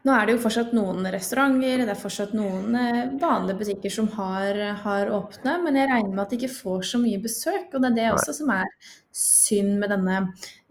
Nå 0.03 0.12
er 0.12 0.27
det 0.27 0.33
jo 0.36 0.41
fortsatt 0.43 0.74
noen 0.75 1.05
restauranter, 1.12 1.83
det 1.83 1.91
er 1.93 2.00
fortsatt 2.00 2.33
noen 2.36 2.74
eh, 2.75 3.03
vanlige 3.19 3.60
butikker 3.62 3.91
som 3.91 4.10
har, 4.17 4.57
har 4.83 5.12
åpne, 5.15 5.60
men 5.63 5.79
jeg 5.79 5.91
regner 5.91 6.12
med 6.12 6.24
at 6.25 6.33
de 6.33 6.39
ikke 6.41 6.55
får 6.55 6.83
så 6.89 7.00
mye 7.00 7.22
besøk. 7.24 7.69
Og 7.72 7.79
det 7.79 7.91
er 7.91 8.00
det 8.00 8.10
også 8.12 8.36
som 8.39 8.51
er 8.51 8.67
synd 9.13 9.77
med 9.77 9.91
denne 9.93 10.15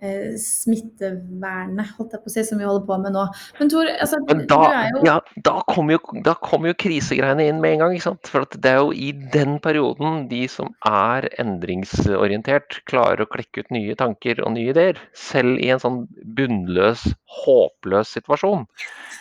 eh, 0.02 0.34
smittevernet, 0.40 1.92
holdt 1.96 2.16
jeg 2.16 2.22
på 2.24 2.30
å 2.30 2.32
si, 2.34 2.42
som 2.46 2.58
vi 2.58 2.66
holder 2.66 2.84
på 2.88 2.96
med 3.04 3.14
nå. 3.14 3.22
Men 3.60 3.70
Tor, 3.70 3.90
altså, 4.02 4.18
Men 4.26 4.42
da, 4.50 4.58
jo... 4.88 5.02
ja, 5.06 5.14
da 5.46 5.54
kommer 5.70 5.96
jo, 5.96 6.32
kom 6.42 6.66
jo, 6.66 6.74
krisegreiene 6.82 7.46
inn 7.46 7.60
med 7.62 7.76
en 7.76 7.84
gang. 7.84 7.94
ikke 7.96 8.08
sant? 8.08 8.32
For 8.32 8.46
det 8.56 8.72
er 8.72 8.80
jo 8.80 8.90
i 8.90 9.12
den 9.34 9.60
perioden 9.62 10.26
de 10.32 10.42
som 10.50 10.72
er 10.88 11.28
endringsorientert, 11.42 12.82
klarer 12.90 13.22
å 13.22 13.30
klekke 13.30 13.62
ut 13.62 13.72
nye 13.74 13.96
tanker 13.98 14.42
og 14.42 14.56
nye 14.56 14.74
ideer. 14.74 14.98
Selv 15.16 15.62
i 15.62 15.70
en 15.72 15.82
sånn 15.82 16.02
bunnløs, 16.36 17.06
håpløs 17.44 18.16
situasjon. 18.18 18.66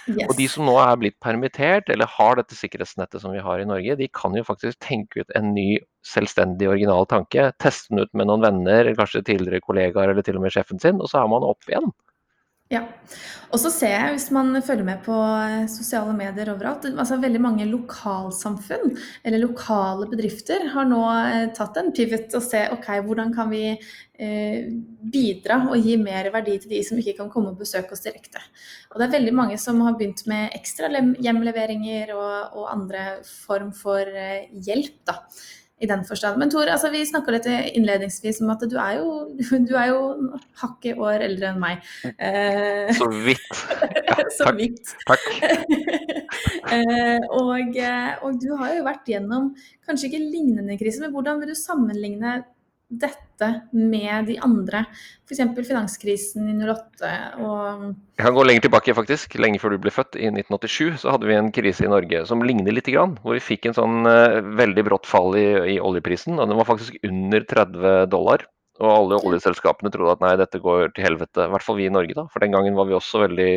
Yes. 0.10 0.26
Og 0.28 0.36
de 0.40 0.50
som 0.50 0.66
nå 0.66 0.76
er 0.82 0.98
blitt 1.00 1.20
permittert, 1.22 1.94
eller 1.94 2.10
har 2.18 2.42
dette 2.42 2.58
sikkerhetsnettet 2.58 3.22
som 3.22 3.36
vi 3.36 3.46
har 3.46 3.62
i 3.62 3.70
Norge, 3.70 4.00
de 4.02 4.10
kan 4.10 4.34
jo 4.36 4.48
faktisk 4.48 4.82
tenke 4.82 5.22
ut 5.22 5.38
en 5.38 5.54
ny 5.54 5.76
selvstendig, 6.06 6.70
original 6.70 7.06
tanke. 7.10 7.52
Teste 7.62 7.94
den 7.94 8.06
ut 8.06 8.14
med 8.18 8.30
noen 8.30 8.46
venner, 8.46 8.94
kanskje 8.98 9.26
tidligere 9.28 9.64
kollegaer 9.66 10.14
eller 10.14 10.26
til 10.26 10.40
og 10.40 10.46
med 10.46 10.56
sjefen 10.56 10.82
sin, 10.82 11.02
og 11.02 11.12
så 11.12 11.22
er 11.22 11.30
man 11.32 11.46
opp 11.48 11.70
igjen. 11.70 11.92
Ja. 12.72 12.86
Og 13.52 13.60
så 13.60 13.68
ser 13.74 13.92
jeg, 13.92 14.12
hvis 14.16 14.30
man 14.32 14.56
følger 14.64 14.86
med 14.88 15.02
på 15.04 15.12
eh, 15.12 15.66
sosiale 15.68 16.14
medier 16.16 16.54
overalt, 16.54 16.86
altså 16.88 17.18
veldig 17.20 17.42
mange 17.44 17.66
lokalsamfunn 17.68 18.94
eller 19.28 19.44
lokale 19.44 20.08
bedrifter 20.08 20.70
har 20.72 20.88
nå 20.88 21.02
eh, 21.18 21.50
tatt 21.58 21.82
en 21.82 21.92
pivot 21.92 22.32
og 22.40 22.46
se 22.46 22.64
ok, 22.72 22.88
hvordan 23.04 23.36
kan 23.36 23.52
vi 23.52 23.66
eh, 23.76 24.72
bidra 25.04 25.66
og 25.68 25.84
gi 25.84 25.98
mer 26.00 26.32
verdi 26.32 26.56
til 26.64 26.78
de 26.78 26.80
som 26.88 27.02
ikke 27.02 27.18
kan 27.20 27.32
komme 27.34 27.52
og 27.52 27.60
besøke 27.60 27.92
oss 27.92 28.06
direkte. 28.08 28.40
Og 28.94 29.02
det 29.02 29.10
er 29.10 29.18
veldig 29.18 29.36
mange 29.36 29.60
som 29.60 29.84
har 29.84 30.00
begynt 30.00 30.24
med 30.32 30.56
ekstra 30.56 30.88
hjemleveringer 30.96 32.16
og, 32.16 32.56
og 32.56 32.72
andre 32.72 33.08
form 33.28 33.76
for 33.76 34.08
eh, 34.08 34.48
hjelp. 34.64 34.96
da 35.12 35.20
i 35.82 35.90
den 35.90 36.04
forstand. 36.06 36.38
Men 36.40 36.52
Tor, 36.54 36.70
altså, 36.70 36.92
vi 36.94 37.02
snakka 37.08 37.34
litt 37.34 37.48
innledningsvis 37.50 38.42
om 38.46 38.54
at 38.54 38.66
du 38.70 38.78
er 38.82 39.00
jo, 39.00 39.12
du 39.68 39.74
er 39.80 39.92
jo 39.92 40.02
hakket 40.62 41.02
år 41.02 41.26
eldre 41.28 41.52
enn 41.52 41.62
meg. 41.62 41.82
Eh, 42.14 42.92
Så 42.98 43.10
vidt. 43.26 43.62
Ja, 44.08 44.18
Så 44.38 44.48
takk. 44.48 44.60
vidt. 44.60 44.94
takk. 45.10 45.28
eh, 46.76 47.28
og, 47.34 47.78
og, 48.22 48.40
du 48.42 48.50
har 48.62 48.76
jo 48.78 48.88
vært 48.88 49.10
gjennom 49.10 49.52
kanskje 49.88 50.12
ikke 50.12 50.24
lignende 50.24 50.78
kriser, 50.80 51.06
men 51.06 51.16
hvordan 51.16 51.42
vil 51.42 51.54
du 51.54 51.58
sammenligne 51.58 52.42
dette 52.92 53.48
med 53.72 54.28
de 54.28 54.36
andre, 54.44 54.84
f.eks. 55.26 55.42
finanskrisen 55.56 56.50
i 56.52 56.56
08 56.60 57.12
og 57.42 57.86
Jeg 58.20 58.26
kan 58.26 58.36
gå 58.36 58.46
lenger 58.46 58.66
tilbake, 58.68 58.96
faktisk. 58.98 59.38
Lenge 59.42 59.62
før 59.62 59.76
du 59.76 59.82
ble 59.82 59.94
født. 59.96 60.18
I 60.20 60.30
1987 60.30 61.02
så 61.04 61.14
hadde 61.16 61.30
vi 61.30 61.38
en 61.38 61.52
krise 61.56 61.86
i 61.88 61.92
Norge 61.92 62.26
som 62.30 62.44
ligner 62.46 62.76
litt, 62.76 62.90
hvor 62.92 63.38
vi 63.38 63.44
fikk 63.44 63.70
en 63.70 63.78
sånn 63.78 64.10
uh, 64.10 64.42
veldig 64.60 64.86
brått 64.90 65.08
fall 65.10 65.38
i, 65.40 65.48
i, 65.76 65.78
oljeprisen. 65.82 66.38
og 66.38 66.52
Den 66.52 66.60
var 66.60 66.70
faktisk 66.70 67.00
under 67.08 67.48
30 67.48 68.12
dollar. 68.12 68.46
Og 68.82 68.90
alle 68.90 69.22
oljeselskapene 69.22 69.92
trodde 69.94 70.18
at 70.18 70.24
nei, 70.24 70.36
dette 70.42 70.62
går 70.62 70.92
til 70.96 71.06
helvete. 71.06 71.46
I 71.46 71.54
hvert 71.54 71.66
fall 71.66 71.78
vi 71.78 71.88
i 71.88 71.94
Norge, 71.94 72.18
da. 72.18 72.26
For 72.34 72.44
den 72.44 72.54
gangen 72.56 72.78
var 72.78 72.90
vi 72.90 72.98
også 72.98 73.24
veldig 73.28 73.52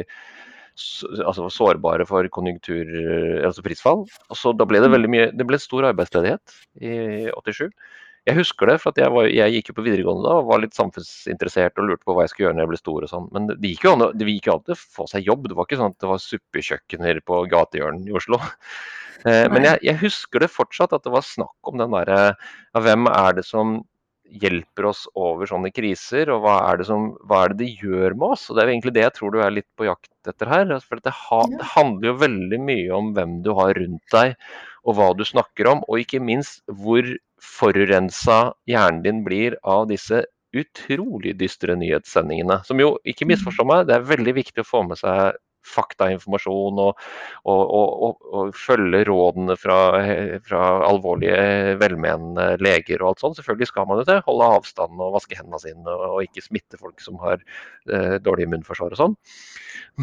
altså 0.74 1.46
sårbare 1.54 2.02
for 2.06 2.26
konjunktur, 2.34 2.88
altså 3.46 3.62
prisfall. 3.62 4.04
Og 4.28 4.38
så 4.38 4.52
da 4.58 4.66
ble 4.66 4.80
det 4.82 4.90
veldig 4.90 5.10
mye 5.12 5.26
Det 5.30 5.46
ble 5.46 5.60
stor 5.62 5.86
arbeidsledighet 5.92 6.56
i 6.82 6.94
87. 7.30 7.70
Jeg 8.24 8.38
husker 8.38 8.70
det, 8.70 8.78
for 8.80 8.96
jeg, 8.96 9.12
var, 9.12 9.26
jeg, 9.28 9.52
gikk 9.58 9.70
jo 9.70 9.76
på 9.76 9.84
videregående 9.84 10.24
da 10.24 10.38
og 10.40 10.48
var 10.48 10.62
litt 10.62 10.76
samfunnsinteressert 10.76 11.80
og 11.80 11.90
lurte 11.90 12.08
på 12.08 12.14
hva 12.16 12.24
jeg 12.24 12.32
skulle 12.32 12.46
gjøre 12.46 12.56
når 12.56 12.64
jeg 12.64 12.72
ble 12.72 12.80
stor 12.80 13.04
og 13.04 13.10
sånn. 13.10 13.30
Men 13.36 13.48
det 13.50 13.72
gikk 13.72 13.84
jo 13.84 13.94
an, 13.94 14.04
det 14.16 14.28
gikk 14.30 14.50
an 14.52 14.74
å 14.74 14.76
få 14.80 15.08
seg 15.10 15.28
jobb. 15.28 15.48
Det 15.50 15.58
var 15.58 15.68
ikke 15.68 15.80
sånn 15.80 15.92
at 15.92 16.04
det 16.04 16.12
var 16.12 16.22
suppekjøkkener 16.24 17.20
på 17.28 17.40
gatehjørnet 17.52 18.12
i 18.12 18.20
Oslo. 18.20 18.40
Eh, 19.24 19.46
men 19.48 19.64
jeg, 19.64 19.78
jeg, 19.86 19.96
husker 20.02 20.42
det 20.42 20.50
fortsatt, 20.52 20.92
at 20.92 21.06
det 21.06 21.12
var 21.14 21.22
snakk 21.24 21.68
om 21.70 21.78
den 21.80 21.94
derre 21.94 22.16
ja, 22.34 22.80
Hvem 22.84 23.06
er 23.08 23.38
det 23.38 23.44
som 23.48 23.78
hjelper 24.42 24.88
oss 24.90 25.04
over 25.16 25.48
sånne 25.48 25.70
kriser, 25.72 26.30
og 26.32 26.42
hva 26.44 26.58
er 26.68 26.80
det, 26.80 26.86
som, 26.88 27.10
hva 27.28 27.44
er 27.44 27.54
det, 27.54 27.62
de 27.62 27.86
gjør 27.86 28.16
med 28.18 28.34
oss? 28.34 28.46
Og 28.50 28.56
Det 28.56 28.62
er 28.62 28.68
jo 28.68 28.74
egentlig 28.74 28.94
det 28.96 29.04
jeg 29.04 29.14
tror 29.18 29.34
du 29.34 29.40
er 29.40 29.54
litt 29.54 29.68
på 29.78 29.88
jakt 29.88 30.30
etter 30.30 30.50
her. 30.50 30.74
For 30.84 31.00
det, 31.00 31.14
ha, 31.22 31.40
det 31.52 31.70
handler 31.74 32.10
jo 32.10 32.16
veldig 32.24 32.60
mye 32.68 32.98
om 32.98 33.12
hvem 33.16 33.38
du 33.46 33.52
har 33.58 33.74
rundt 33.80 34.16
deg, 34.16 34.36
og 34.84 34.98
hva 34.98 35.10
du 35.16 35.24
snakker 35.24 35.70
om, 35.72 35.84
og 35.88 36.04
ikke 36.04 36.20
minst 36.20 36.60
hvor 36.68 37.08
forurensa 37.44 38.38
hjernen 38.70 39.02
din 39.04 39.24
blir 39.26 39.58
av 39.62 39.88
disse 39.90 40.24
utrolig 40.54 41.34
dystre 41.38 41.74
nyhetssendingene. 41.78 42.60
Som 42.66 42.82
jo, 42.82 42.94
ikke 43.08 43.26
misforstå 43.28 43.66
meg, 43.66 43.88
det 43.88 43.98
er 43.98 44.06
veldig 44.12 44.36
viktig 44.38 44.62
å 44.62 44.68
få 44.68 44.84
med 44.86 45.00
seg 45.00 45.34
faktainformasjon 45.64 46.80
og, 46.82 46.98
og, 47.48 47.62
og, 47.64 48.16
og, 48.28 48.50
følge 48.58 49.00
rådene 49.08 49.56
fra, 49.56 49.78
fra, 50.44 50.62
alvorlige, 50.84 51.74
velmenende 51.80 52.50
leger 52.62 53.02
og 53.02 53.12
alt 53.12 53.24
sånt. 53.24 53.38
Selvfølgelig 53.40 53.70
skal 53.70 53.88
man 53.88 54.02
jo 54.02 54.08
det. 54.10 54.20
Holde 54.28 54.50
avstand 54.58 55.00
og 55.00 55.14
vaske 55.16 55.38
hendene 55.38 55.62
sine 55.62 55.96
og, 55.96 56.20
ikke 56.26 56.44
smitte 56.44 56.80
folk 56.80 57.00
som 57.04 57.16
har 57.24 57.40
eh, 57.40 58.16
dårlig 58.22 58.48
immunforsvar 58.48 58.94
og 58.94 59.00
sånn. 59.00 59.16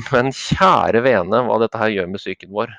Men 0.09 0.33
kjære 0.35 1.03
vene 1.05 1.45
hva 1.47 1.61
dette 1.61 1.81
her 1.81 1.93
gjør 1.93 2.09
med 2.09 2.23
psyken 2.23 2.53
vår. 2.55 2.73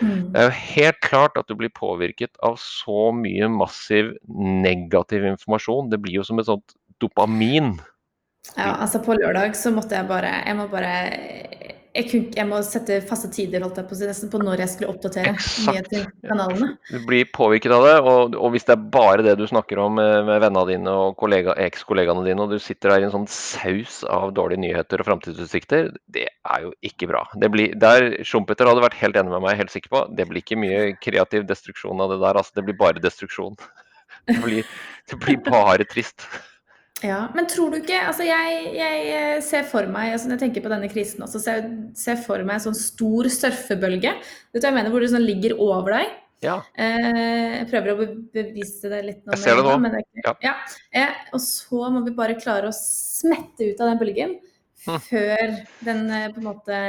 Mm. 0.00 0.32
Det 0.32 0.40
er 0.40 0.48
jo 0.48 0.56
helt 0.58 1.00
klart 1.04 1.38
at 1.40 1.48
du 1.50 1.56
blir 1.58 1.72
påvirket 1.74 2.34
av 2.44 2.58
så 2.62 3.10
mye 3.14 3.48
massiv 3.50 4.14
negativ 4.28 5.26
informasjon. 5.28 5.90
Det 5.92 6.00
blir 6.02 6.20
jo 6.20 6.26
som 6.26 6.40
et 6.40 6.48
sånt 6.48 6.76
dopamin. 7.02 7.76
Ja, 8.54 8.76
altså 8.78 9.00
på 9.04 9.16
lørdag 9.18 9.56
så 9.58 9.70
måtte 9.74 9.98
jeg 9.98 10.08
bare 10.08 10.30
Jeg 10.46 10.56
må 10.56 10.68
bare 10.72 10.92
jeg, 11.98 12.06
kunne, 12.10 12.30
jeg, 12.36 12.46
må 12.48 12.58
sette 12.66 12.98
faste 13.08 13.28
tider 13.34 13.62
holdt 13.64 13.80
jeg 13.80 13.88
på, 13.88 13.96
nesten 14.06 14.30
på 14.30 14.40
når 14.42 14.62
jeg 14.62 14.72
skulle 14.72 14.92
oppdatere 14.92 15.32
nyhetskanalene. 15.34 16.70
Du 16.92 16.98
blir 17.08 17.28
påvirket 17.34 17.74
av 17.74 17.86
det, 17.86 17.94
og, 18.00 18.36
og, 18.38 18.52
hvis 18.54 18.68
det 18.68 18.74
er 18.76 18.84
bare 18.94 19.24
det 19.26 19.34
du 19.40 19.44
snakker 19.50 19.80
om 19.82 19.98
med, 19.98 20.12
med 20.28 20.42
vennene 20.44 20.64
dine 20.70 20.94
og 20.94 21.16
kollega, 21.20 21.56
ekskollegaene 21.66 22.22
dine, 22.26 22.44
og 22.44 22.54
du 22.54 22.62
sitter 22.62 22.94
der 22.94 23.04
i 23.04 23.08
en 23.08 23.14
sånn 23.14 23.28
saus 23.32 24.00
av 24.06 24.30
dårlige 24.36 24.62
nyheter 24.62 25.02
og 25.02 25.10
framtidsutsikter, 25.10 25.90
det 26.14 26.28
er 26.28 26.66
jo 26.66 26.72
ikke 26.86 27.10
bra. 27.10 27.24
Det 27.42 27.50
blir, 27.54 27.74
der 27.78 28.20
Schumpeter 28.26 28.70
hadde 28.70 28.84
vært 28.86 29.00
helt 29.02 29.18
enig 29.18 29.34
med 29.34 29.44
meg, 29.46 29.58
helt 29.58 29.74
sikker 29.74 29.94
på. 29.94 30.04
Det 30.18 30.28
blir 30.30 30.44
ikke 30.44 30.60
mye 30.60 30.84
kreativ 31.02 31.48
destruksjon 31.50 32.04
av 32.04 32.14
det 32.14 32.22
der, 32.22 32.38
altså. 32.38 32.54
Det 32.58 32.68
blir 32.68 32.78
bare 32.78 33.02
destruksjon. 33.02 33.58
Det 34.28 34.42
blir, 34.42 34.66
det 35.08 35.16
blir 35.22 35.38
bare 35.40 35.86
trist. 35.88 36.26
Ja, 37.04 37.28
Men 37.34 37.46
tror 37.46 37.70
du 37.70 37.78
ikke 37.78 37.98
altså 38.08 38.24
jeg, 38.26 38.62
jeg 38.74 39.02
eh, 39.14 39.36
ser 39.44 39.66
for 39.70 39.86
meg, 39.86 40.10
altså 40.16 40.26
når 40.26 40.34
jeg 40.34 40.42
tenker 40.48 40.64
på 40.64 40.72
denne 40.72 40.88
krisen 40.90 41.22
også, 41.22 41.40
ser 41.42 41.68
jeg 41.94 42.22
for 42.24 42.42
meg 42.42 42.58
en 42.58 42.64
sånn 42.68 42.78
stor 42.78 43.28
surfebølge. 43.30 44.16
Vet 44.50 44.58
du 44.58 44.66
hva 44.66 44.72
jeg 44.72 44.78
mener, 44.80 44.90
Hvor 44.90 45.04
det 45.04 45.12
sånn 45.12 45.26
ligger 45.26 45.54
over 45.62 45.94
deg. 45.94 46.16
Ja. 46.42 46.58
Eh, 46.78 47.54
jeg 47.58 47.68
prøver 47.70 47.92
å 47.92 48.08
bevise 48.34 48.90
det 48.90 49.00
litt. 49.06 49.22
Nå 49.26 49.34
jeg 49.34 49.44
ser 49.44 49.58
det 49.58 49.64
nå. 49.66 49.78
Men 49.82 49.96
det 49.96 50.04
ja. 50.24 50.34
ja. 50.44 50.54
Eh, 50.94 51.16
og 51.34 51.42
så 51.42 51.88
må 51.94 52.02
vi 52.06 52.14
bare 52.18 52.38
klare 52.38 52.70
å 52.70 52.76
smette 52.76 53.72
ut 53.72 53.82
av 53.82 53.92
den 53.92 54.02
bølgen 54.02 54.36
mm. 54.86 55.00
før 55.08 55.56
den 55.86 56.04
eh, 56.14 56.28
på 56.34 56.42
en 56.42 56.48
måte 56.50 56.84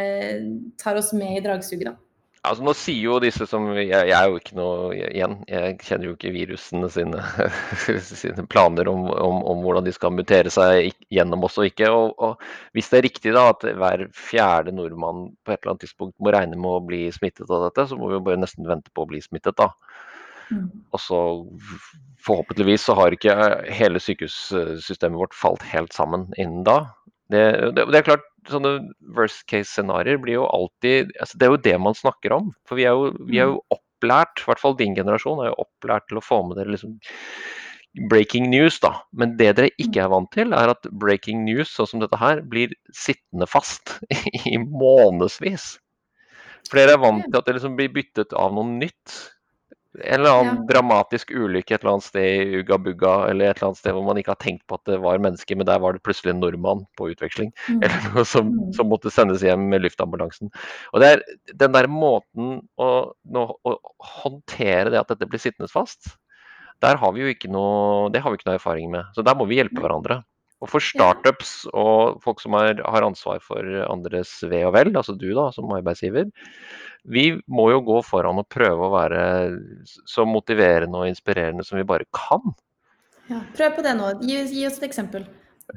tar 0.81 1.01
oss 1.01 1.13
med 1.17 1.37
i 1.39 1.43
dragsuget. 1.45 1.89
da. 1.91 1.97
Altså 2.49 2.65
Nå 2.65 2.73
sier 2.77 3.03
jo 3.03 3.17
disse 3.21 3.45
som 3.49 3.67
Jeg, 3.75 3.89
jeg 3.93 4.15
er 4.15 4.29
jo 4.31 4.39
ikke 4.39 4.55
noe 4.57 4.95
igjen, 4.97 5.35
jeg 5.49 5.75
kjenner 5.85 6.09
jo 6.09 6.15
ikke 6.15 6.33
virusene 6.33 6.89
sine, 6.91 7.21
sine 8.21 8.45
planer 8.49 8.89
om, 8.89 9.05
om, 9.13 9.41
om, 9.51 9.61
hvordan 9.65 9.85
de 9.85 9.93
skal 9.93 10.15
mutere 10.15 10.51
seg 10.53 10.89
gjennom 11.13 11.45
oss 11.45 11.59
og 11.61 11.69
ikke. 11.69 11.91
Og, 11.93 12.15
og, 12.17 12.43
Hvis 12.73 12.89
det 12.91 12.99
er 12.99 13.07
riktig 13.07 13.35
da 13.37 13.47
at 13.53 13.65
hver 13.65 14.07
fjerde 14.17 14.73
nordmann 14.75 15.29
på 15.45 15.53
et 15.53 15.59
eller 15.61 15.75
annet 15.75 15.85
tidspunkt 15.85 16.17
må 16.17 16.33
regne 16.33 16.57
med 16.57 16.79
å 16.79 16.85
bli 16.89 17.03
smittet 17.13 17.49
av 17.49 17.67
dette, 17.67 17.89
så 17.91 17.99
må 17.99 18.09
vi 18.09 18.17
jo 18.17 18.25
bare 18.25 18.41
nesten 18.41 18.67
vente 18.69 18.93
på 18.93 19.05
å 19.05 19.11
bli 19.11 19.21
smittet, 19.23 19.59
da. 19.59 19.69
Mm. 20.49 20.69
Og 20.89 21.01
så 21.03 21.21
Forhåpentligvis 22.19 22.83
så 22.83 22.97
har 22.99 23.13
ikke 23.15 23.33
hele 23.71 24.01
sykehussystemet 24.03 25.21
vårt 25.21 25.35
falt 25.37 25.61
helt 25.71 25.93
sammen 25.95 26.25
innen 26.35 26.65
da. 26.67 26.81
Det, 27.31 27.43
det, 27.77 27.85
det 27.93 28.01
er 28.01 28.07
klart, 28.09 28.25
sånne 28.47 28.73
worst 29.15 29.45
case-scenarioer 29.49 30.19
blir 30.23 30.39
jo 30.39 30.47
alltid 30.47 31.11
altså 31.19 31.39
Det 31.39 31.47
er 31.47 31.53
jo 31.53 31.63
det 31.67 31.77
man 31.83 31.97
snakker 31.97 32.35
om. 32.35 32.51
For 32.69 32.79
vi 32.79 32.87
er 32.87 32.95
jo, 32.95 33.13
vi 33.27 33.41
er 33.41 33.51
jo 33.51 33.59
mm. 33.59 33.77
opplært, 33.77 34.41
i 34.41 34.49
hvert 34.49 34.61
fall 34.63 34.77
din 34.79 34.95
generasjon, 34.97 35.41
er 35.43 35.51
jo 35.51 35.65
opplært 35.65 36.07
til 36.09 36.21
å 36.21 36.25
få 36.25 36.41
med 36.47 36.59
dere 36.59 36.75
liksom 36.75 36.99
breaking 38.09 38.49
news, 38.49 38.77
da. 38.83 38.93
Men 39.11 39.35
det 39.39 39.55
dere 39.57 39.73
ikke 39.81 40.03
er 40.03 40.13
vant 40.13 40.29
til, 40.35 40.53
er 40.53 40.71
at 40.75 40.87
breaking 41.01 41.43
news 41.47 41.71
sånn 41.73 41.89
som 41.89 42.03
dette 42.03 42.19
her, 42.21 42.43
blir 42.45 42.73
sittende 42.95 43.49
fast 43.49 43.97
i 44.53 44.57
månedsvis. 44.61 45.73
For 46.69 46.79
dere 46.79 46.97
er 46.97 47.03
vant 47.03 47.25
til 47.25 47.39
at 47.39 47.47
det 47.47 47.57
liksom 47.57 47.75
blir 47.79 47.91
byttet 47.93 48.35
av 48.37 48.53
noe 48.55 48.67
nytt. 48.69 49.17
En 49.97 50.19
eller 50.19 50.29
annen 50.29 50.57
ja. 50.59 50.65
dramatisk 50.69 51.31
ulykke 51.33 51.73
et 51.73 51.81
eller 51.81 51.95
annet 51.95 52.05
sted 52.05 52.25
i 52.43 52.59
Uga 52.61 52.77
Bugga, 52.77 53.13
eller 53.31 53.49
et 53.49 53.57
eller 53.57 53.71
annet 53.71 53.79
sted 53.79 53.95
hvor 53.95 54.05
man 54.05 54.19
ikke 54.21 54.35
har 54.35 54.41
tenkt 54.43 54.61
på 54.69 54.77
at 54.77 54.91
det 54.91 54.99
var 55.01 55.21
mennesker, 55.23 55.57
men 55.57 55.65
der 55.65 55.81
var 55.81 55.95
det 55.95 56.03
plutselig 56.05 56.35
en 56.35 56.43
nordmann 56.43 56.85
på 56.99 57.11
utveksling. 57.13 57.53
Mm. 57.69 57.83
Eller 57.85 58.13
noe 58.15 58.25
som, 58.25 58.47
mm. 58.49 58.71
som, 58.73 58.87
måtte 58.89 59.11
sendes 59.13 59.43
hjem 59.45 59.67
med 59.69 59.83
luftambulansen. 59.83 60.49
Og 60.93 61.03
det 61.03 61.09
er 61.11 61.21
den 61.61 61.73
der 61.75 61.85
måten 61.91 62.55
å, 62.81 62.87
å, 63.13 63.73
håndtere 64.23 64.89
det 64.89 64.97
at 64.97 65.11
dette 65.11 65.27
blir 65.29 65.41
sittende 65.41 65.69
fast, 65.69 66.15
der 66.81 66.97
har 66.97 67.13
vi 67.13 67.21
jo 67.21 67.29
ikke 67.29 67.51
noe, 67.51 68.09
det 68.13 68.23
har 68.23 68.33
vi 68.33 68.39
ikke 68.39 68.49
noe 68.49 68.57
erfaring 68.57 68.89
med. 68.93 69.11
Så 69.13 69.25
der 69.25 69.37
må 69.37 69.45
vi 69.49 69.59
hjelpe 69.59 69.83
hverandre. 69.83 70.21
Og 70.59 70.67
for 70.67 70.83
startups 70.83 71.63
og 71.71 72.19
folk 72.23 72.41
som 72.43 72.57
er, 72.59 72.81
har 72.83 73.05
ansvar 73.05 73.39
for 73.43 73.63
andres 73.87 74.33
ve 74.43 74.65
og 74.67 74.73
vel, 74.75 74.91
altså 74.91 75.15
du 75.15 75.29
da 75.35 75.47
som 75.55 75.71
arbeidsgiver, 75.71 76.27
vi 77.07 77.29
må 77.47 77.69
jo 77.71 77.79
gå 77.87 78.01
foran 78.03 78.41
og 78.41 78.49
prøve 78.51 78.87
å 78.87 78.91
være 78.91 79.21
så 79.87 80.25
motiverende 80.27 80.99
og 80.99 81.07
inspirerende 81.07 81.63
som 81.63 81.79
vi 81.79 81.87
bare 81.87 82.09
kan. 82.15 82.43
Ja, 83.29 83.39
prøv 83.55 83.77
på 83.77 83.85
det 83.85 83.95
nå. 83.95 84.11
Gi, 84.25 84.41
gi 84.51 84.65
oss 84.67 84.81
et 84.81 84.89
eksempel. 84.89 85.27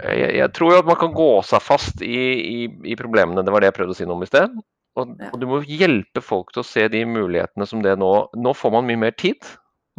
Jeg, 0.01 0.29
jeg, 0.39 0.51
tror 0.57 0.73
jo 0.73 0.83
at 0.83 0.89
man 0.89 0.99
kan 0.99 1.13
gå 1.15 1.31
seg 1.45 1.63
fast 1.63 2.03
i, 2.05 2.21
i, 2.41 2.61
i, 2.89 2.97
problemene. 2.99 3.45
Det 3.45 3.53
var 3.53 3.63
det 3.63 3.71
jeg 3.71 3.79
prøvde 3.79 3.95
å 3.95 3.99
si 3.99 4.07
noe 4.09 4.17
om 4.17 4.25
i 4.25 4.31
sted. 4.31 4.55
Og, 4.99 5.13
og, 5.29 5.37
du 5.41 5.47
må 5.49 5.61
hjelpe 5.65 6.21
folk 6.25 6.53
til 6.53 6.63
å 6.65 6.69
se 6.69 6.87
de 6.93 7.05
mulighetene 7.09 7.65
som 7.69 7.81
det 7.85 7.95
nå 7.97 8.11
Nå 8.37 8.53
får 8.57 8.75
man 8.75 8.89
mye 8.89 9.01
mer 9.07 9.15
tid. 9.17 9.41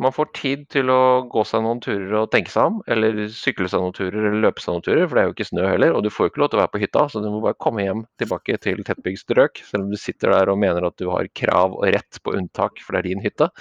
Man 0.01 0.13
får 0.13 0.29
tid 0.33 0.61
til 0.73 0.89
å 0.89 1.25
gå 1.29 1.43
seg 1.45 1.61
noen 1.61 1.77
turer 1.83 2.15
og 2.17 2.31
tenke 2.33 2.49
seg 2.49 2.71
om, 2.71 2.79
eller 2.89 3.27
sykle 3.29 3.67
seg 3.69 3.83
noen 3.83 3.93
turer 3.93 4.15
eller 4.17 4.39
løpe 4.41 4.63
seg 4.63 4.73
noen 4.73 4.85
turer, 4.87 5.03
for 5.05 5.13
det 5.13 5.21
er 5.21 5.27
jo 5.27 5.35
ikke 5.35 5.47
snø 5.51 5.67
heller. 5.67 5.93
Og 5.93 6.01
du 6.01 6.09
får 6.09 6.25
jo 6.25 6.31
ikke 6.31 6.41
lov 6.41 6.49
til 6.49 6.57
å 6.57 6.61
være 6.63 6.73
på 6.73 6.81
hytta, 6.81 7.03
så 7.13 7.21
du 7.21 7.27
må 7.29 7.41
bare 7.43 7.59
komme 7.61 7.85
hjem 7.85 8.01
tilbake 8.21 8.57
til 8.63 8.81
tettbygd 8.87 9.21
strøk, 9.21 9.61
selv 9.67 9.85
om 9.85 9.93
du 9.93 9.99
sitter 10.01 10.33
der 10.33 10.49
og 10.49 10.57
mener 10.63 10.89
at 10.89 10.97
du 10.97 11.05
har 11.11 11.29
krav 11.37 11.77
og 11.77 11.85
rett 11.93 12.17
på 12.25 12.33
unntak, 12.39 12.81
for 12.81 12.97
det 12.97 13.03
er 13.03 13.09
din 13.11 13.21
hytte. 13.21 13.51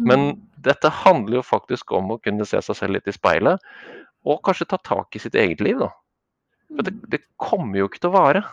Men 0.00 0.24
mm. 0.30 0.40
dette 0.70 0.94
handler 1.04 1.42
jo 1.42 1.44
faktisk 1.50 1.92
om 2.00 2.16
å 2.16 2.20
kunne 2.24 2.48
se 2.48 2.64
seg 2.64 2.80
selv 2.80 2.96
litt 2.96 3.12
i 3.12 3.16
speilet, 3.18 3.60
og 4.24 4.40
kanskje 4.48 4.70
ta 4.72 4.80
tak 4.80 5.12
i 5.12 5.20
sitt 5.20 5.36
eget 5.36 5.60
liv, 5.60 5.84
da. 5.84 5.92
For 6.72 6.88
det, 6.88 6.96
det 7.12 7.26
kommer 7.36 7.82
jo 7.82 7.92
ikke 7.92 8.00
til 8.00 8.14
å 8.14 8.16
vare. 8.16 8.46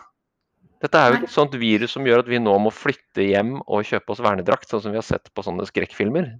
Dette 0.84 1.00
er 1.00 1.14
jo 1.14 1.24
et 1.24 1.32
sånt 1.32 1.56
virus 1.56 1.94
som 1.94 2.04
gjør 2.04 2.26
at 2.26 2.28
vi 2.28 2.42
nå 2.42 2.52
må 2.60 2.72
flytte 2.74 3.24
hjem 3.24 3.60
og 3.62 3.86
kjøpe 3.88 4.12
oss 4.12 4.20
vernedrakt, 4.20 4.68
sånn 4.68 4.82
som 4.84 4.92
vi 4.92 5.00
har 5.00 5.06
sett 5.06 5.32
på 5.32 5.44
sånne 5.46 5.64
skrekkfilmer. 5.68 6.34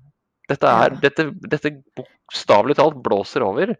Dette, 0.51 0.69
er, 0.69 0.97
dette, 1.03 1.29
dette 1.49 1.71
bokstavelig 1.97 2.77
talt 2.79 2.99
blåser 3.05 3.45
over. 3.47 3.75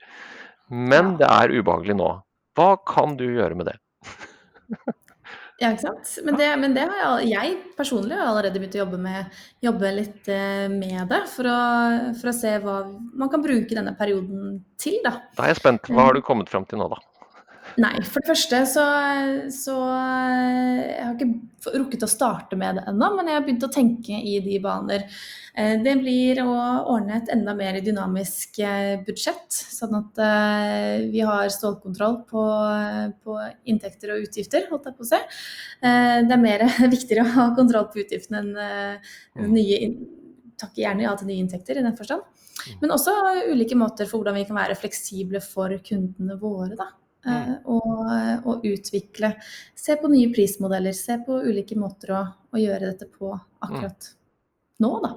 Men 0.73 1.17
det 1.21 1.29
er 1.29 1.53
ubehagelig 1.53 1.97
nå. 1.99 2.11
Hva 2.57 2.75
kan 2.89 3.17
du 3.19 3.27
gjøre 3.27 3.57
med 3.59 3.69
det? 3.73 3.77
ja, 5.61 5.71
ikke 5.71 5.83
sant. 5.83 6.13
Men 6.27 6.39
det, 6.41 6.49
men 6.63 6.77
det, 6.77 6.87
har 6.89 7.21
jeg, 7.21 7.31
jeg 7.33 7.77
personlig 7.79 8.17
har 8.17 8.31
allerede 8.31 8.61
begynt 8.61 8.77
å 8.79 8.83
jobbe, 8.85 9.01
med, 9.03 9.43
jobbe 9.65 9.95
litt 9.99 10.33
eh, 10.33 10.67
med 10.73 11.07
det. 11.13 11.23
For 11.33 11.51
å, 11.51 11.61
for 12.21 12.33
å, 12.33 12.37
se 12.37 12.57
hva 12.65 12.79
man 12.89 13.33
kan 13.33 13.45
bruke 13.45 13.77
denne 13.79 13.95
perioden 13.99 14.61
til, 14.81 15.01
da. 15.05 15.19
Da 15.37 15.47
er 15.47 15.55
jeg 15.55 15.63
spent. 15.63 15.91
Hva 15.93 16.09
har 16.09 16.17
du 16.17 16.25
kommet 16.25 16.53
fram 16.53 16.69
til 16.69 16.81
nå, 16.81 16.89
da? 16.93 17.01
Nei, 17.81 17.95
for 18.05 18.21
det 18.21 18.29
første 18.29 18.59
så, 18.69 18.83
så 19.55 19.77
Jeg 19.87 21.05
har 21.07 21.15
ikke 21.17 21.77
rukket 21.79 22.05
å 22.05 22.11
starte 22.11 22.59
med 22.59 22.81
det 22.81 22.85
ennå, 22.91 23.09
men 23.17 23.31
jeg 23.31 23.39
har 23.39 23.45
begynt 23.47 23.65
å 23.65 23.71
tenke 23.73 24.19
i 24.19 24.35
de 24.45 24.59
baner. 24.63 25.05
Eh, 25.55 25.77
det 25.85 25.95
blir 26.01 26.41
å 26.43 26.53
ordne 26.95 27.19
et 27.19 27.31
enda 27.33 27.55
mer 27.57 27.79
dynamisk 27.85 28.59
eh, 28.65 28.97
budsjett, 29.07 29.47
sånn 29.53 29.95
at 29.99 30.23
eh, 30.25 31.05
vi 31.13 31.23
har 31.29 31.53
stålkontroll 31.53 32.23
på, 32.29 32.47
på 33.23 33.37
inntekter 33.71 34.15
og 34.15 34.27
utgifter, 34.27 34.67
holdt 34.71 34.89
jeg 34.91 34.99
på 34.99 35.07
å 35.07 35.11
si. 35.13 35.21
Det 35.83 36.37
er 36.37 36.43
mer 36.43 36.67
viktigere 36.97 37.27
å 37.27 37.35
ha 37.37 37.47
kontroll 37.59 37.89
på 37.93 38.03
utgiftene 38.05 38.43
enn 38.43 38.57
mm. 38.57 39.53
nye 39.53 39.79
takk 40.63 40.77
gjerne 40.79 41.05
ja 41.05 41.13
til 41.19 41.29
nye 41.29 41.43
inntekter 41.43 41.79
i 41.79 41.85
den 41.85 41.97
forstand. 41.99 42.25
Mm. 42.63 42.81
Men 42.85 42.95
også 42.95 43.15
ulike 43.51 43.79
måter 43.79 44.09
for 44.09 44.21
hvordan 44.21 44.39
vi 44.39 44.47
kan 44.49 44.59
være 44.59 44.79
fleksible 44.79 45.43
for 45.45 45.75
kundene 45.85 46.39
våre. 46.41 46.77
da. 46.79 46.91
Mm. 47.23 47.51
Og, 47.71 47.99
og, 48.49 48.65
utvikle. 48.67 49.29
Se 49.79 49.95
på 50.01 50.11
nye 50.11 50.31
prismodeller, 50.35 50.95
se 50.97 51.21
på 51.23 51.37
ulike 51.47 51.77
måter 51.79 52.17
å, 52.17 52.23
å 52.51 52.59
gjøre 52.59 52.89
dette 52.89 53.07
på 53.13 53.31
akkurat 53.63 54.09
nå, 54.83 54.91
da. 55.05 55.13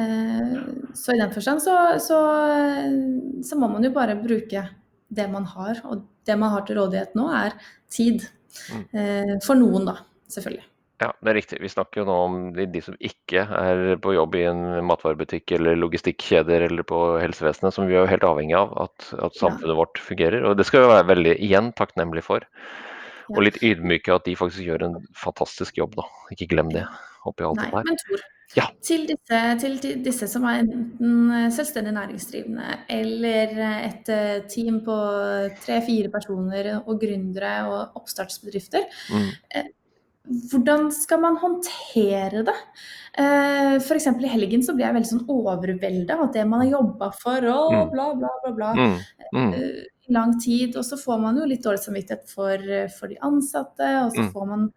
Eh, 0.00 0.54
så 0.94 1.12
i 1.12 1.20
den 1.20 1.32
forstand 1.32 1.62
så, 1.64 1.74
så, 2.00 2.20
så, 3.44 3.58
må 3.60 3.68
man 3.72 3.84
jo 3.84 3.92
bare 3.96 4.16
bruke 4.20 4.64
det 5.08 5.28
man 5.32 5.48
har. 5.52 5.82
Og 5.88 6.06
det 6.26 6.38
man 6.40 6.52
har 6.54 6.64
til 6.66 6.80
rådighet 6.80 7.16
nå, 7.18 7.28
er 7.32 7.56
tid. 7.92 8.24
Mm. 8.72 8.86
Eh, 8.92 9.34
for 9.44 9.58
noen, 9.60 9.88
da, 9.88 9.98
selvfølgelig. 10.32 10.64
Ja, 10.96 11.10
det 11.20 11.28
er 11.28 11.36
riktig. 11.36 11.58
Vi 11.60 11.68
snakker 11.68 12.00
jo 12.00 12.06
nå 12.08 12.14
om 12.24 12.36
de, 12.56 12.64
de 12.72 12.80
som 12.80 12.96
ikke 13.04 13.42
er 13.44 13.98
på 14.00 14.14
jobb 14.16 14.36
i 14.38 14.46
en 14.48 14.62
matvarebutikk 14.88 15.52
eller 15.58 15.76
logistikkjeder 15.76 16.64
eller 16.70 16.86
på 16.88 17.00
helsevesenet, 17.20 17.74
som 17.76 17.88
vi 17.88 17.98
er 17.98 18.06
jo 18.06 18.12
helt 18.14 18.24
avhengig 18.24 18.56
av 18.56 18.72
at, 18.86 19.10
at 19.26 19.36
samfunnet 19.36 19.74
ja. 19.74 19.80
vårt 19.82 20.00
fungerer. 20.00 20.46
Og 20.48 20.56
det 20.56 20.64
skal 20.68 20.86
vi 20.86 20.94
være 20.94 21.10
veldig 21.12 21.34
igjen 21.44 21.68
takknemlig 21.76 22.24
for. 22.24 22.48
Og 23.34 23.42
litt 23.42 23.60
ydmyke 23.60 24.14
at 24.14 24.24
de 24.24 24.38
faktisk 24.38 24.64
gjør 24.64 24.86
en 24.86 24.96
fantastisk 25.18 25.76
jobb, 25.82 25.98
da. 25.98 26.06
Ikke 26.32 26.48
glem 26.48 26.72
det 26.72 26.86
oppi 27.26 27.44
alt 27.44 27.60
Nei, 27.60 27.68
det 27.68 27.76
der. 27.76 27.88
Men 27.90 28.00
Tor, 28.00 28.26
ja. 28.56 28.66
til, 28.88 29.06
disse, 29.10 29.40
til, 29.60 29.78
disse, 30.06 30.28
som 30.32 30.46
er 30.48 30.62
enten 30.62 31.48
selvstendig 31.52 31.92
næringsdrivende 31.96 32.76
eller 32.96 33.56
et 33.82 34.12
eh, 34.14 34.36
team 34.48 34.80
på 34.86 34.96
tre-fire 35.66 36.12
personer 36.14 36.76
og 36.78 37.02
gründere 37.02 37.56
og 37.66 37.98
oppstartsbedrifter. 38.00 38.86
Mm. 39.10 39.74
Eh, 40.26 40.44
hvordan 40.50 40.88
skal 40.94 41.20
man 41.22 41.40
håndtere 41.40 42.44
det? 42.46 42.56
Eh, 43.16 43.74
F.eks. 43.80 44.08
i 44.12 44.32
helgen 44.32 44.64
så 44.64 44.76
blir 44.76 44.88
jeg 44.88 44.98
veldig 44.98 45.12
sånn 45.14 45.28
overvelda 45.32 46.20
av 46.20 46.32
det 46.34 46.46
man 46.48 46.64
har 46.64 46.78
jobba 46.78 47.10
for 47.16 47.50
og 47.52 47.74
mm. 47.74 47.92
bla, 47.94 48.08
bla, 48.20 48.32
bla. 48.42 48.56
bla. 48.60 48.72
Mm. 48.76 48.96
Mm 49.36 49.60
lang 50.08 50.38
tid. 50.40 50.76
Og 50.76 50.84
så 50.86 50.98
får 51.00 51.18
man 51.18 51.38
jo 51.38 51.48
litt 51.48 51.64
dårlig 51.64 51.82
samvittighet 51.82 52.30
for, 52.30 52.62
for 52.98 53.10
de 53.10 53.18
ansatte. 53.26 53.90
Og 54.04 54.14
så 54.14 54.26
mm. 54.26 54.30
får 54.34 54.48
man 54.52 54.68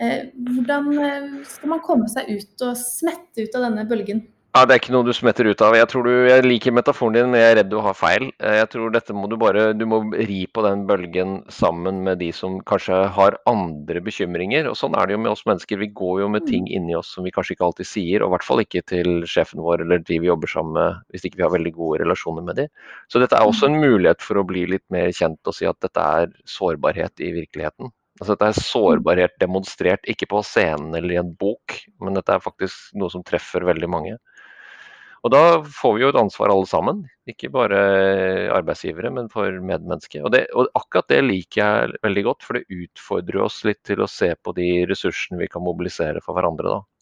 eh, 0.00 0.30
Hvordan 0.48 0.90
eh, 0.96 1.30
skal 1.48 1.74
man 1.74 1.84
komme 1.84 2.10
seg 2.12 2.30
ut 2.32 2.66
og 2.66 2.78
smette 2.80 3.44
ut 3.44 3.58
av 3.58 3.68
denne 3.68 3.86
bølgen? 3.88 4.24
Ja, 4.58 4.64
Det 4.66 4.74
er 4.74 4.80
ikke 4.80 4.90
noe 4.90 5.06
du 5.06 5.12
smetter 5.14 5.46
ut 5.46 5.60
av. 5.62 5.76
Jeg 5.78 5.86
tror 5.86 6.02
du, 6.08 6.10
jeg 6.26 6.42
liker 6.42 6.72
metaforen 6.74 7.14
din, 7.14 7.28
men 7.30 7.38
jeg 7.38 7.50
er 7.52 7.56
redd 7.60 7.68
du 7.70 7.76
har 7.84 7.94
feil. 7.94 8.24
Eh, 8.42 8.56
jeg 8.58 8.68
tror 8.72 8.90
dette 8.90 9.14
må 9.14 9.28
du 9.30 9.36
bare 9.38 9.68
Du 9.78 9.84
må 9.86 10.00
ri 10.10 10.38
på 10.50 10.64
den 10.64 10.80
bølgen 10.88 11.36
sammen 11.46 12.00
med 12.02 12.18
de 12.18 12.32
som 12.34 12.56
kanskje 12.66 12.96
har 13.14 13.36
andre 13.46 14.02
bekymringer. 14.02 14.66
Og 14.66 14.74
sånn 14.80 14.96
er 14.98 15.06
det 15.06 15.14
jo 15.14 15.20
med 15.22 15.30
oss 15.30 15.44
mennesker. 15.46 15.78
Vi 15.78 15.92
går 16.00 16.24
jo 16.24 16.30
med 16.34 16.48
ting 16.48 16.66
inni 16.66 16.96
oss 16.98 17.12
som 17.14 17.28
vi 17.28 17.30
kanskje 17.36 17.54
ikke 17.54 17.68
alltid 17.68 17.86
sier, 17.86 18.24
og 18.24 18.32
i 18.32 18.34
hvert 18.34 18.46
fall 18.48 18.64
ikke 18.64 18.82
til 18.90 19.12
sjefen 19.30 19.62
vår 19.62 19.84
eller 19.84 20.02
de 20.02 20.18
vi 20.24 20.26
jobber 20.26 20.50
sammen 20.50 20.74
med, 20.74 21.04
hvis 21.14 21.28
ikke 21.28 21.38
vi 21.38 21.46
har 21.46 21.54
veldig 21.54 21.74
gode 21.76 22.00
relasjoner 22.02 22.48
med 22.48 22.58
de. 22.58 22.66
Så 23.06 23.22
dette 23.22 23.38
er 23.38 23.46
også 23.46 23.68
en 23.68 23.78
mulighet 23.78 24.26
for 24.26 24.40
å 24.42 24.46
bli 24.48 24.64
litt 24.72 24.86
mer 24.90 25.12
kjent 25.14 25.38
og 25.46 25.54
si 25.54 25.70
at 25.70 25.78
dette 25.86 26.08
er 26.18 26.34
sårbarhet 26.58 27.22
i 27.22 27.30
virkeligheten. 27.36 27.92
Altså 28.18 28.34
Dette 28.34 28.48
er 28.50 28.58
sårbarhet 28.66 29.38
demonstrert, 29.38 30.02
ikke 30.10 30.26
på 30.32 30.42
scenen 30.42 30.96
eller 30.98 31.14
i 31.14 31.20
en 31.20 31.30
bok, 31.38 31.76
men 32.02 32.18
dette 32.18 32.34
er 32.34 32.42
faktisk 32.42 32.96
noe 32.98 33.14
som 33.14 33.22
treffer 33.22 33.62
veldig 33.68 33.90
mange. 33.94 34.16
Og 35.26 35.32
da 35.34 35.42
får 35.64 35.94
vi 35.96 36.04
jo 36.04 36.10
et 36.12 36.20
ansvar 36.20 36.52
alle 36.52 36.68
sammen, 36.70 37.00
ikke 37.28 37.50
bare 37.54 37.78
arbeidsgivere, 38.54 39.10
men 39.14 39.30
for 39.32 39.50
medmennesker. 39.50 40.22
Og, 40.22 40.36
og, 40.54 40.68
akkurat 40.78 41.10
det 41.10 41.22
liker 41.26 41.62
jeg 41.62 42.02
veldig 42.06 42.24
godt, 42.28 42.46
for 42.46 42.58
det 42.58 42.84
utfordrer 42.84 43.42
oss 43.48 43.64
litt 43.66 43.82
til 43.88 44.04
å 44.04 44.10
se 44.10 44.30
på 44.38 44.54
de 44.56 44.68
ressursene 44.90 45.40
vi 45.42 45.50
kan 45.50 45.64
mobilisere 45.66 46.22
for 46.24 46.38
hverandre. 46.38 46.78
da. 46.78 46.98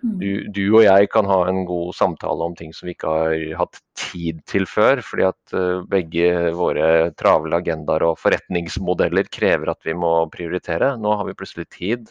Mm. 0.00 0.12
Du, 0.16 0.30
du, 0.48 0.62
og 0.78 0.84
jeg 0.86 1.10
kan 1.12 1.26
ha 1.28 1.42
en 1.50 1.64
god 1.68 1.92
samtale 1.96 2.46
om 2.46 2.54
ting 2.56 2.70
som 2.72 2.88
vi 2.88 2.94
ikke 2.94 3.10
har 3.12 3.34
hatt 3.58 3.82
tid 3.98 4.38
til 4.48 4.64
før, 4.68 5.02
fordi 5.04 5.26
at 5.28 5.56
uh, 5.56 5.82
begge 5.90 6.54
våre 6.56 7.10
travle 7.20 7.58
agendaer 7.58 8.06
og 8.08 8.16
forretningsmodeller 8.22 9.28
krever 9.32 9.74
at 9.74 9.82
vi 9.84 9.96
må 9.98 10.14
prioritere. 10.32 10.94
Nå 11.00 11.18
har 11.18 11.28
vi 11.28 11.36
plutselig 11.36 11.68
tid. 11.74 12.08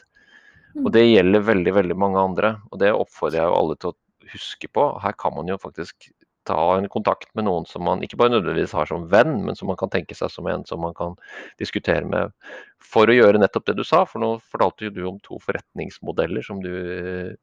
Og 0.77 0.91
mm. 0.91 0.93
det 0.93 1.07
gjelder 1.07 1.47
veldig 1.47 1.75
veldig 1.79 1.97
mange 1.97 2.21
andre. 2.21 2.53
Og 2.69 2.83
det 2.83 2.93
oppfordrer 2.93 3.41
jeg 3.41 3.49
jo 3.49 3.57
alle 3.63 3.79
til 3.79 3.93
å 3.93 3.97
huske 4.33 4.69
på. 4.71 4.85
Her 5.03 5.15
kan 5.19 5.35
man 5.35 5.49
jo 5.51 5.57
faktisk 5.61 6.11
ta 6.49 6.77
en 6.77 6.87
kontakt 6.89 7.29
med 7.37 7.45
noen 7.45 7.67
som 7.69 7.83
man 7.85 8.01
ikke 8.05 8.17
bare 8.19 8.33
nødvendigvis 8.33 8.73
har 8.77 8.89
som 8.89 9.05
venn, 9.11 9.41
men 9.45 9.57
som 9.57 9.69
man 9.69 9.77
kan 9.79 9.91
tenke 9.93 10.15
seg 10.17 10.31
som 10.33 10.47
en 10.49 10.65
som 10.65 10.81
man 10.81 10.95
kan 10.97 11.17
diskutere 11.61 12.05
med 12.07 12.33
for 12.81 13.09
å 13.09 13.15
gjøre 13.15 13.41
nettopp 13.41 13.67
det 13.69 13.77
du 13.77 13.85
sa. 13.85 14.05
For 14.09 14.23
nå 14.23 14.35
fortalte 14.49 14.87
jo 14.87 14.95
du 14.95 15.03
om 15.11 15.19
to 15.25 15.39
forretningsmodeller 15.43 16.45
som 16.45 16.63
du 16.63 16.71
eh, 16.73 17.33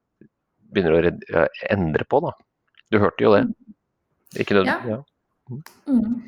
begynner 0.73 1.11
å 1.11 1.47
endre 1.71 2.09
på. 2.09 2.23
da. 2.25 2.35
Du 2.91 2.99
hørte 3.03 3.27
jo 3.27 3.35
det. 3.37 3.45
Ikke 4.43 4.59
det? 4.59 4.67
Ja. 4.69 4.81
ja. 4.97 5.03
Mm. 5.51 6.23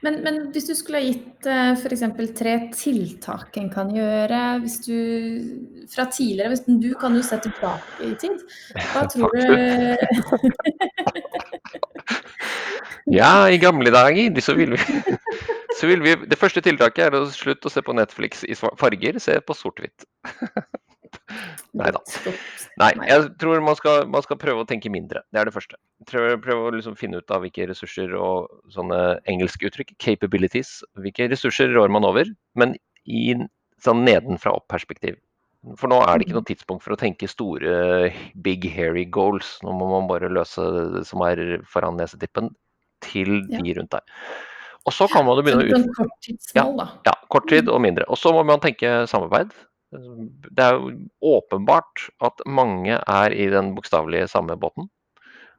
Men, 0.00 0.18
men, 0.22 0.36
hvis 0.52 0.68
du 0.68 0.74
skulle 0.76 1.00
ha 1.00 1.06
gitt 1.06 1.46
eh, 1.48 1.72
f.eks. 1.72 2.02
tre 2.38 2.52
tiltak 2.76 3.56
en 3.58 3.70
kan 3.72 3.88
gjøre 3.94 4.42
hvis 4.62 4.76
du, 4.84 4.98
fra 5.90 6.04
tidligere 6.12 6.52
hvis 6.52 6.66
Du 6.68 6.92
kan 7.00 7.16
jo 7.16 7.22
se 7.24 7.38
tilbake 7.42 8.04
i 8.04 8.12
tid. 8.20 8.44
Hva 8.92 9.06
tror 9.10 9.32
du 9.34 9.42
Ja, 13.08 13.48
i 13.48 13.58
gamle 13.58 13.90
dager 13.90 14.40
så 14.44 14.54
ville 14.54 14.76
vi, 14.76 15.00
vil 15.90 16.04
vi 16.04 16.16
Det 16.28 16.38
første 16.38 16.60
tiltaket 16.60 17.08
er 17.08 17.16
å 17.16 17.24
slutte 17.32 17.70
å 17.70 17.72
se 17.72 17.82
på 17.82 17.96
Netflix 17.96 18.44
i 18.44 18.54
farger, 18.58 19.18
se 19.22 19.40
på 19.40 19.56
sort-hvitt. 19.56 20.04
Nei 21.78 21.90
da. 21.94 22.00
Nei, 22.80 22.90
jeg 23.08 23.28
tror 23.40 23.62
man 23.64 23.76
skal, 23.78 24.06
man 24.10 24.24
skal, 24.24 24.38
prøve 24.40 24.64
å 24.64 24.68
tenke 24.68 24.90
mindre. 24.92 25.22
Det 25.34 25.40
er 25.40 25.48
det 25.48 25.54
første. 25.54 25.78
Prøve, 26.08 26.36
prøve 26.44 26.68
å 26.68 26.74
liksom 26.74 26.96
finne 26.98 27.20
ut 27.20 27.34
av 27.34 27.44
hvilke 27.44 27.68
ressurser 27.70 28.14
og 28.18 28.50
sånne 28.74 29.18
engelske 29.30 29.68
uttrykk, 29.70 29.94
capabilities, 30.02 30.78
hvilke 31.00 31.30
ressurser 31.32 31.72
rår 31.74 31.92
man 31.94 32.06
over, 32.08 32.30
men 32.58 32.76
i 33.08 33.32
sånn 33.84 34.04
nedenfra 34.06 34.54
opp-perspektiv. 34.58 35.18
For 35.78 35.90
nå 35.90 35.98
er 36.04 36.18
det 36.18 36.28
ikke 36.28 36.36
noe 36.38 36.46
tidspunkt 36.46 36.84
for 36.84 36.94
å 36.94 37.00
tenke 37.00 37.28
store 37.30 38.10
big 38.46 38.66
hairy 38.70 39.04
goals. 39.10 39.56
Nå 39.66 39.74
må 39.74 39.88
man 39.90 40.06
bare 40.10 40.30
løse 40.30 40.62
det 40.94 41.02
som 41.08 41.24
er 41.26 41.58
foran 41.68 41.98
nesetippen, 41.98 42.52
til 43.04 43.42
de 43.50 43.74
rundt 43.78 43.94
deg. 43.94 44.14
Og 44.88 44.94
så 44.94 45.08
kan 45.10 45.26
man 45.26 45.38
jo 45.38 45.44
begynne 45.44 45.66
å 45.66 45.82
ut... 45.82 46.28
Ja, 46.56 46.64
ja, 47.04 47.14
kort 47.32 47.48
tid 47.50 47.68
og 47.68 47.82
mindre. 47.84 48.06
Og 48.08 48.18
så 48.20 48.32
må 48.32 48.44
man 48.46 48.62
tenke 48.62 49.02
samarbeid. 49.10 49.50
Det 49.92 50.64
er 50.64 50.76
jo 50.76 50.90
åpenbart 51.38 52.08
at 52.24 52.42
mange 52.46 52.98
er 52.98 53.32
i 53.32 53.48
den 53.52 53.72
bokstavelige 53.76 54.28
samme 54.28 54.56
båten. 54.60 54.90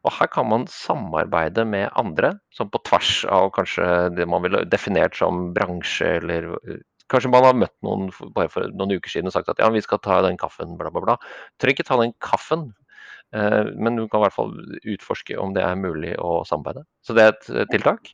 Og 0.08 0.13
her 0.15 0.30
kan 0.32 0.48
man 0.48 0.68
samarbeide 0.72 1.65
med 1.68 1.89
andre, 2.00 2.36
som 2.56 2.70
på 2.72 2.80
tvers 2.88 3.26
av 3.28 3.50
kanskje 3.56 3.88
det 4.15 4.28
man 4.32 4.46
ville 4.46 4.63
definert 4.70 5.18
som 5.18 5.50
bransje, 5.56 6.13
eller 6.22 6.48
kanskje 7.12 7.32
man 7.34 7.48
har 7.48 7.58
møtt 7.58 7.76
noen 7.84 8.08
bare 8.36 8.52
for 8.54 8.70
noen 8.70 8.96
uker 8.96 9.12
siden 9.12 9.32
og 9.32 9.36
sagt 9.36 9.52
at 9.52 9.60
ja, 9.60 9.68
vi 9.74 9.84
skal 9.84 10.00
ta 10.04 10.22
den 10.24 10.39
kaffen, 10.39 10.78
bla, 10.80 10.94
bla, 10.94 11.04
bla. 11.04 11.18
Trenger 11.60 11.76
ikke 11.76 11.88
ta 11.89 12.00
den 12.00 12.15
kaffen, 12.24 12.70
eh, 13.36 13.74
men 13.76 14.00
du 14.00 14.06
kan 14.06 14.22
i 14.22 14.28
hvert 14.28 14.38
fall 14.38 14.56
utforske 14.96 15.36
om 15.42 15.58
det 15.58 15.65
er 15.65 15.80
mulig 15.80 16.15
å 16.22 16.39
samarbeide. 16.48 16.86
Så 17.04 17.18
det 17.18 17.26
er 17.26 17.36
et 17.36 17.74
tiltak. 17.74 18.13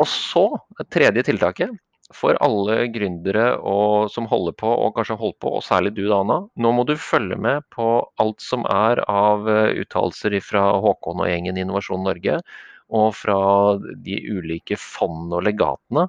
Og 0.00 0.06
så, 0.08 0.48
det 0.80 0.88
tredje 0.90 1.26
tiltaket, 1.28 1.76
for 2.14 2.38
alle 2.44 2.86
gründere 2.94 3.48
og, 3.58 4.10
som 4.14 4.28
holder 4.30 4.54
på, 4.60 4.68
og 4.68 4.94
kanskje 4.96 5.18
holdt 5.18 5.38
på, 5.42 5.50
og 5.58 5.64
særlig 5.66 5.94
du 5.96 6.04
da, 6.06 6.20
Anna. 6.20 6.38
Nå 6.54 6.72
må 6.76 6.84
du 6.86 6.94
følge 7.00 7.38
med 7.40 7.66
på 7.74 7.88
alt 8.22 8.44
som 8.44 8.66
er 8.70 9.02
av 9.10 9.48
eh, 9.50 9.80
uttalelser 9.82 10.38
fra 10.44 10.68
Håkon 10.84 11.24
og 11.24 11.30
gjengen 11.30 11.58
Innovasjon 11.58 12.06
Norge, 12.06 12.38
og 12.94 13.08
fra 13.18 13.40
de 14.06 14.20
ulike 14.30 14.78
fondene 14.78 15.40
og 15.40 15.46
legatene, 15.48 16.06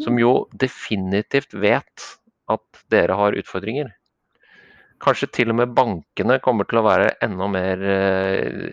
som 0.00 0.16
jo 0.16 0.46
definitivt 0.56 1.52
vet 1.58 2.06
at 2.48 2.82
dere 2.92 3.16
har 3.18 3.36
utfordringer. 3.36 3.90
Kanskje 5.02 5.28
til 5.34 5.52
og 5.52 5.58
med 5.60 5.74
bankene 5.76 6.38
kommer 6.42 6.66
til 6.66 6.80
å 6.80 6.86
være 6.86 7.12
enda 7.22 7.46
mer 7.52 7.82
eh, 7.84 8.72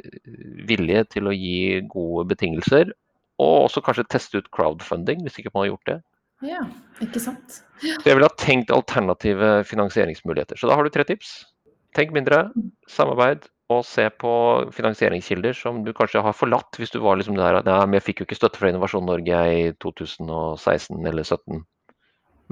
villige 0.70 1.04
til 1.18 1.28
å 1.30 1.36
gi 1.36 1.82
gode 1.92 2.30
betingelser. 2.32 2.96
Og 3.42 3.66
også 3.68 3.84
kanskje 3.84 4.08
teste 4.10 4.40
ut 4.40 4.52
crowdfunding, 4.56 5.26
hvis 5.26 5.42
ikke 5.42 5.52
man 5.52 5.66
har 5.66 5.74
gjort 5.74 5.90
det. 5.92 5.98
Ja, 6.44 6.66
ikke 7.04 7.22
sant. 7.24 7.62
Ja. 7.84 7.96
Så 8.00 8.10
jeg 8.10 8.18
ville 8.18 8.28
ha 8.28 8.40
tenkt 8.40 8.74
alternative 8.74 9.60
finansieringsmuligheter. 9.70 10.60
Så 10.60 10.68
da 10.70 10.78
har 10.78 10.84
du 10.84 10.92
tre 10.92 11.06
tips. 11.08 11.38
Tenk 11.96 12.12
mindre, 12.16 12.50
samarbeid, 12.92 13.48
og 13.74 13.86
se 13.88 14.10
på 14.22 14.32
finansieringskilder 14.76 15.56
som 15.58 15.80
du 15.86 15.94
kanskje 15.96 16.22
har 16.22 16.36
forlatt 16.38 16.78
hvis 16.78 16.92
du 16.94 17.00
var 17.02 17.18
liksom 17.18 17.38
der 17.40 17.62
at 17.62 17.70
jeg 17.70 18.04
fikk 18.06 18.22
jo 18.22 18.28
ikke 18.28 18.38
støtte 18.38 18.62
fra 18.62 18.70
Innovasjon 18.70 19.08
Norge 19.08 19.40
i 19.56 19.64
2016 19.82 21.00
eller 21.00 21.26
2017. 21.26 21.64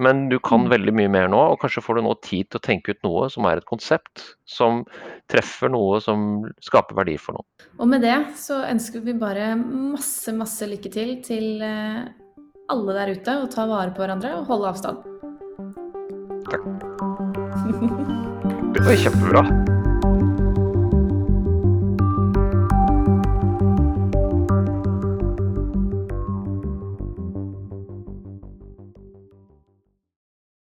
Men 0.02 0.24
du 0.30 0.40
kan 0.42 0.64
mm. 0.64 0.72
veldig 0.72 0.94
mye 0.98 1.10
mer 1.14 1.28
nå, 1.30 1.40
og 1.54 1.60
kanskje 1.62 1.84
får 1.86 2.00
du 2.00 2.06
nå 2.08 2.16
tid 2.26 2.48
til 2.50 2.58
å 2.58 2.64
tenke 2.66 2.96
ut 2.96 3.04
noe 3.06 3.28
som 3.30 3.46
er 3.46 3.60
et 3.60 3.68
konsept 3.70 4.24
som 4.50 4.82
treffer 5.30 5.70
noe 5.70 6.00
som 6.02 6.42
skaper 6.66 6.98
verdi 6.98 7.14
for 7.22 7.38
noen. 7.38 7.68
Og 7.78 7.90
med 7.92 8.02
det 8.02 8.16
så 8.42 8.64
ønsker 8.66 9.06
vi 9.06 9.14
bare 9.22 9.54
masse, 9.60 10.34
masse 10.34 10.66
lykke 10.70 10.90
til 10.94 11.14
til 11.22 11.62
eh, 11.62 12.10
alle 12.72 12.96
der 12.96 13.14
ute 13.18 13.38
å 13.42 13.50
ta 13.52 13.68
vare 13.70 13.94
på 13.94 14.04
hverandre 14.04 14.36
og 14.40 14.48
holde 14.52 14.72
avstand. 14.72 14.98
Takk. 16.50 16.68
Det 18.74 18.82
var 18.88 18.96
kjempebra. 19.00 19.83